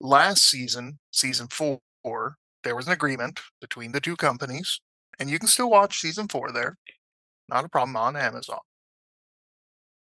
[0.00, 1.80] Last season, season four,
[2.62, 4.80] there was an agreement between the two companies,
[5.18, 6.76] and you can still watch season four there.
[7.48, 8.58] Not a problem on Amazon.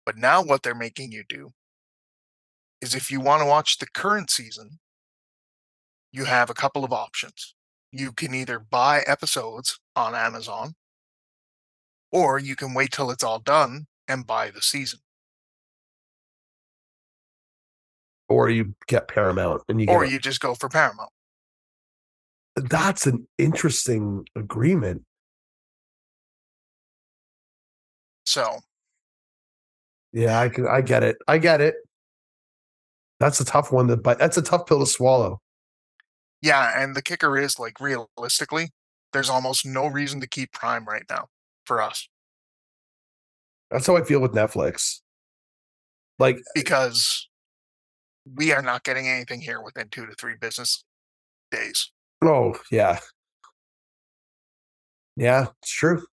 [0.05, 1.53] But now, what they're making you do
[2.81, 4.79] is if you want to watch the current season,
[6.11, 7.53] you have a couple of options.
[7.91, 10.75] You can either buy episodes on Amazon,
[12.11, 14.99] or you can wait till it's all done and buy the season.
[18.29, 21.11] Or you get Paramount and you get Or you just go for Paramount.
[22.55, 25.03] that's an interesting agreement.
[28.25, 28.59] So,
[30.11, 31.17] Yeah, I can I get it.
[31.27, 31.75] I get it.
[33.19, 35.39] That's a tough one to but that's a tough pill to swallow.
[36.47, 38.69] Yeah, and the kicker is like realistically,
[39.11, 41.27] there's almost no reason to keep Prime right now
[41.65, 42.07] for us
[43.69, 45.01] That's how I feel with Netflix.
[46.17, 47.27] Like eh, because
[48.35, 50.83] we are not getting anything here within two to three business
[51.51, 51.91] days.
[52.23, 52.99] oh yeah.
[55.17, 56.05] Yeah, it's true.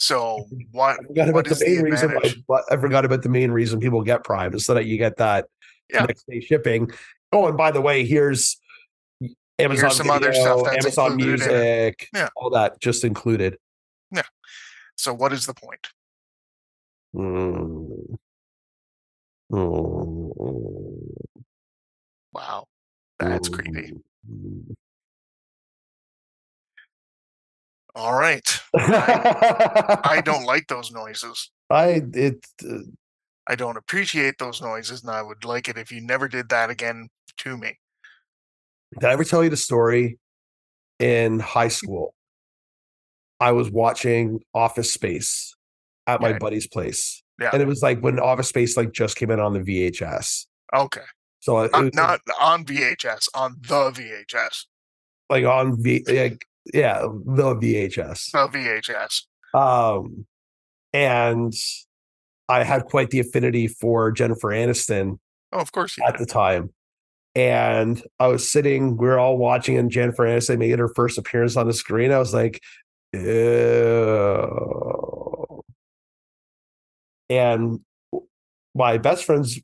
[0.00, 2.10] So, what I forgot about is the the main reason.
[2.14, 4.96] Why, but I forgot about the main reason people get Prime is so that you
[4.96, 5.46] get that
[5.92, 6.06] Yeah.
[6.06, 6.90] next day shipping.
[7.32, 8.58] Oh, and by the way, here's
[9.58, 11.16] Amazon some other stuff that's Amazon.
[11.16, 12.28] Music, Yeah.
[12.36, 13.58] all that just included.
[14.10, 14.22] Yeah.
[14.96, 15.88] So, what is the point?
[17.14, 18.16] Mm.
[19.50, 20.30] Mm.
[22.32, 22.66] Wow,
[23.18, 23.94] that's creepy.
[24.30, 24.74] Mm.
[27.94, 28.48] All right.
[28.74, 31.50] I I don't like those noises.
[31.70, 32.78] I it uh,
[33.46, 36.70] I don't appreciate those noises, and I would like it if you never did that
[36.70, 37.78] again to me.
[38.94, 40.18] Did I ever tell you the story
[40.98, 42.14] in high school?
[43.40, 45.54] I was watching Office Space
[46.06, 46.38] at my Okay.
[46.38, 47.22] buddy's place.
[47.40, 47.50] Yeah.
[47.52, 50.46] And it was like when Office Space like just came in on the VHS.
[50.74, 51.02] Okay.
[51.40, 54.64] So it Not, was not on VHS, on the VHS.
[55.30, 58.32] like on V like, yeah, the VHS.
[58.32, 59.22] The VHS.
[59.54, 60.26] Um
[60.92, 61.52] and
[62.48, 65.18] I had quite the affinity for Jennifer Aniston
[65.52, 66.26] Oh, of course at did.
[66.26, 66.70] the time.
[67.38, 71.56] And I was sitting, we were all watching, and Jennifer Aniston made her first appearance
[71.56, 72.10] on the screen.
[72.10, 72.60] I was like,
[73.12, 73.22] ew.
[77.30, 77.78] And
[78.74, 79.60] my best friend's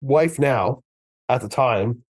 [0.00, 0.82] wife now,
[1.28, 2.02] at the time,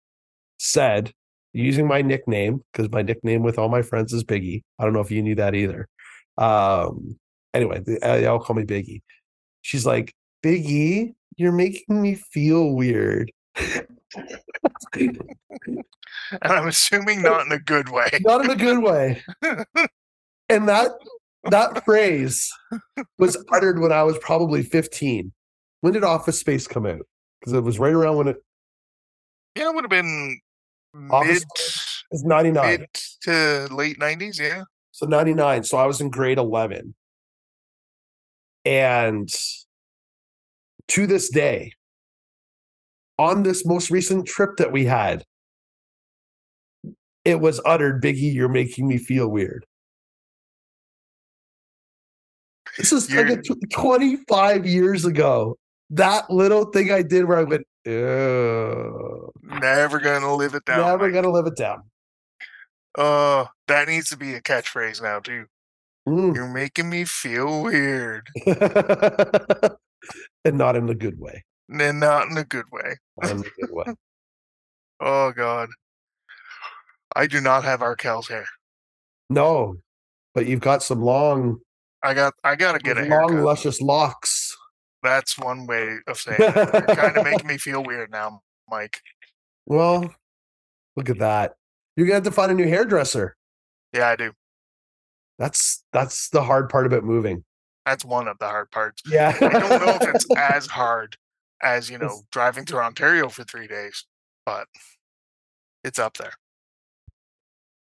[0.61, 1.13] said,
[1.53, 4.63] using my nickname, because my nickname with all my friends is Biggie.
[4.79, 5.89] I don't know if you knew that either.
[6.39, 7.19] Um,
[7.53, 9.03] anyway, they, they all call me Biggie.
[9.63, 13.33] She's like, Biggie, you're making me feel weird.
[16.43, 18.09] And I'm assuming not in a good way.
[18.21, 19.23] not in a good way.
[20.49, 20.93] and that
[21.45, 22.51] that phrase
[23.19, 25.33] was uttered when I was probably 15.
[25.81, 27.07] When did Office Space come out?
[27.41, 28.37] Because it was right around when it
[29.57, 30.39] Yeah, it would have been
[31.11, 32.81] Office mid, was 99.
[32.81, 32.89] mid
[33.23, 34.39] to late 90s.
[34.41, 34.65] Yeah.
[34.93, 35.65] So 99.
[35.65, 36.95] So I was in grade 11.
[38.67, 39.33] And
[40.89, 41.73] to this day,
[43.21, 45.23] on this most recent trip that we had,
[47.27, 49.67] it was uttered, Biggie, you're making me feel weird.
[52.79, 55.59] This is like a tw- 25 years ago.
[55.91, 60.87] That little thing I did where I went, Ew, Never going to live it down.
[60.87, 61.15] never Mike.
[61.15, 61.83] gonna live it down.
[62.97, 65.45] Uh, that needs to be a catchphrase now, too.
[66.09, 66.35] Mm.
[66.35, 68.29] You're making me feel weird.
[68.47, 69.77] and
[70.57, 71.45] not in the good way.
[71.71, 72.97] And not in a good way.
[73.23, 73.85] Not in the good way.
[75.03, 75.71] Oh god.
[77.17, 78.45] I do not have Arkel's hair.
[79.31, 79.77] No,
[80.35, 81.59] but you've got some long,
[82.03, 83.45] I got I gotta get a long, haircut.
[83.45, 84.55] luscious locks.
[85.03, 86.55] That's one way of saying it.
[86.55, 89.01] You're kind of making me feel weird now, Mike.
[89.65, 90.15] Well,
[90.97, 91.55] look at that.
[91.97, 93.37] You're gonna have to find a new hairdresser.
[93.95, 94.33] Yeah, I do.
[95.39, 97.43] That's that's the hard part about moving.
[97.87, 99.03] That's one of the hard parts.
[99.07, 99.35] Yeah.
[99.41, 101.17] I don't know if it's as hard
[101.63, 104.05] as, you know, driving through Ontario for three days,
[104.47, 104.67] but
[105.85, 106.33] it's up there.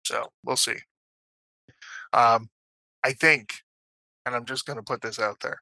[0.05, 0.77] So we'll see.
[2.13, 2.49] Um,
[3.05, 3.55] I think,
[4.27, 5.59] and I'm just going to put this out there,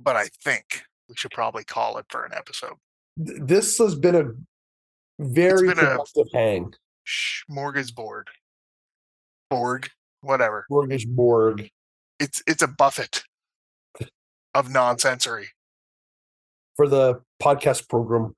[0.00, 2.74] but I think we should probably call it for an episode.
[3.16, 4.24] This has been a
[5.18, 6.72] very been a- productive hang.
[7.50, 8.24] Smorgasbord,
[9.50, 9.90] Borg,
[10.20, 10.64] whatever.
[10.70, 11.68] Mortgage Borg.
[12.18, 13.22] It's it's a buffet
[14.54, 15.48] of nonsensory.
[16.76, 18.34] For the podcast program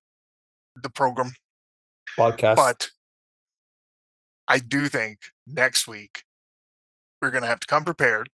[0.82, 1.32] The program,
[2.18, 2.56] podcast.
[2.56, 2.90] but
[4.48, 6.24] I do think next week
[7.20, 8.28] we're going to have to come prepared,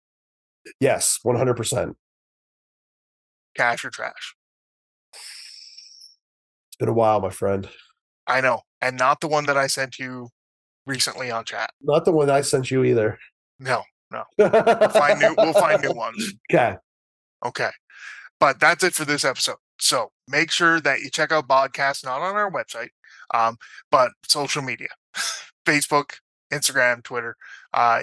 [0.80, 1.96] yes, one hundred percent.
[3.56, 4.34] cash or trash.
[5.12, 7.68] It's been a while, my friend.
[8.26, 10.28] I know, and not the one that I sent you
[10.86, 11.70] recently on chat.
[11.80, 13.18] Not the one I sent you either.
[13.58, 14.24] No, no.
[14.38, 14.50] we'll
[14.90, 15.34] find new.
[15.38, 16.34] We'll find new ones.
[16.52, 16.76] Okay.
[17.46, 17.70] Okay.
[18.40, 19.56] But that's it for this episode.
[19.78, 22.88] So make sure that you check out Podcast, not on our website,
[23.32, 23.56] um,
[23.90, 24.88] but social media
[25.66, 26.14] Facebook,
[26.52, 27.36] Instagram, Twitter.
[27.72, 28.02] Uh,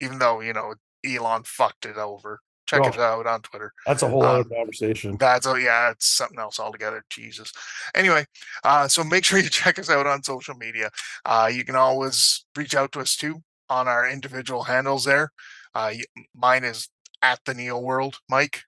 [0.00, 0.74] even though, you know,
[1.06, 2.40] Elon fucked it over.
[2.66, 3.02] Check us Oh.
[3.02, 3.72] out on Twitter.
[3.86, 5.18] That's a whole Um, other conversation.
[5.18, 7.04] That's oh yeah, it's something else altogether.
[7.10, 7.52] Jesus.
[7.94, 8.24] Anyway,
[8.64, 10.88] uh, so make sure you check us out on social media.
[11.26, 15.30] Uh, you can always reach out to us too on our individual handles there.
[15.74, 15.92] Uh,
[16.34, 16.88] mine is
[17.20, 18.62] at the Neo World, Mike.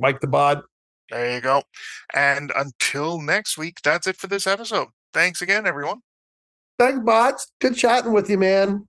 [0.00, 0.62] Mike the Bod.
[1.10, 1.62] There you go.
[2.14, 4.88] And until next week, that's it for this episode.
[5.12, 6.00] Thanks again, everyone.
[6.78, 7.50] Thanks, Bots.
[7.60, 8.86] Good chatting with you, man.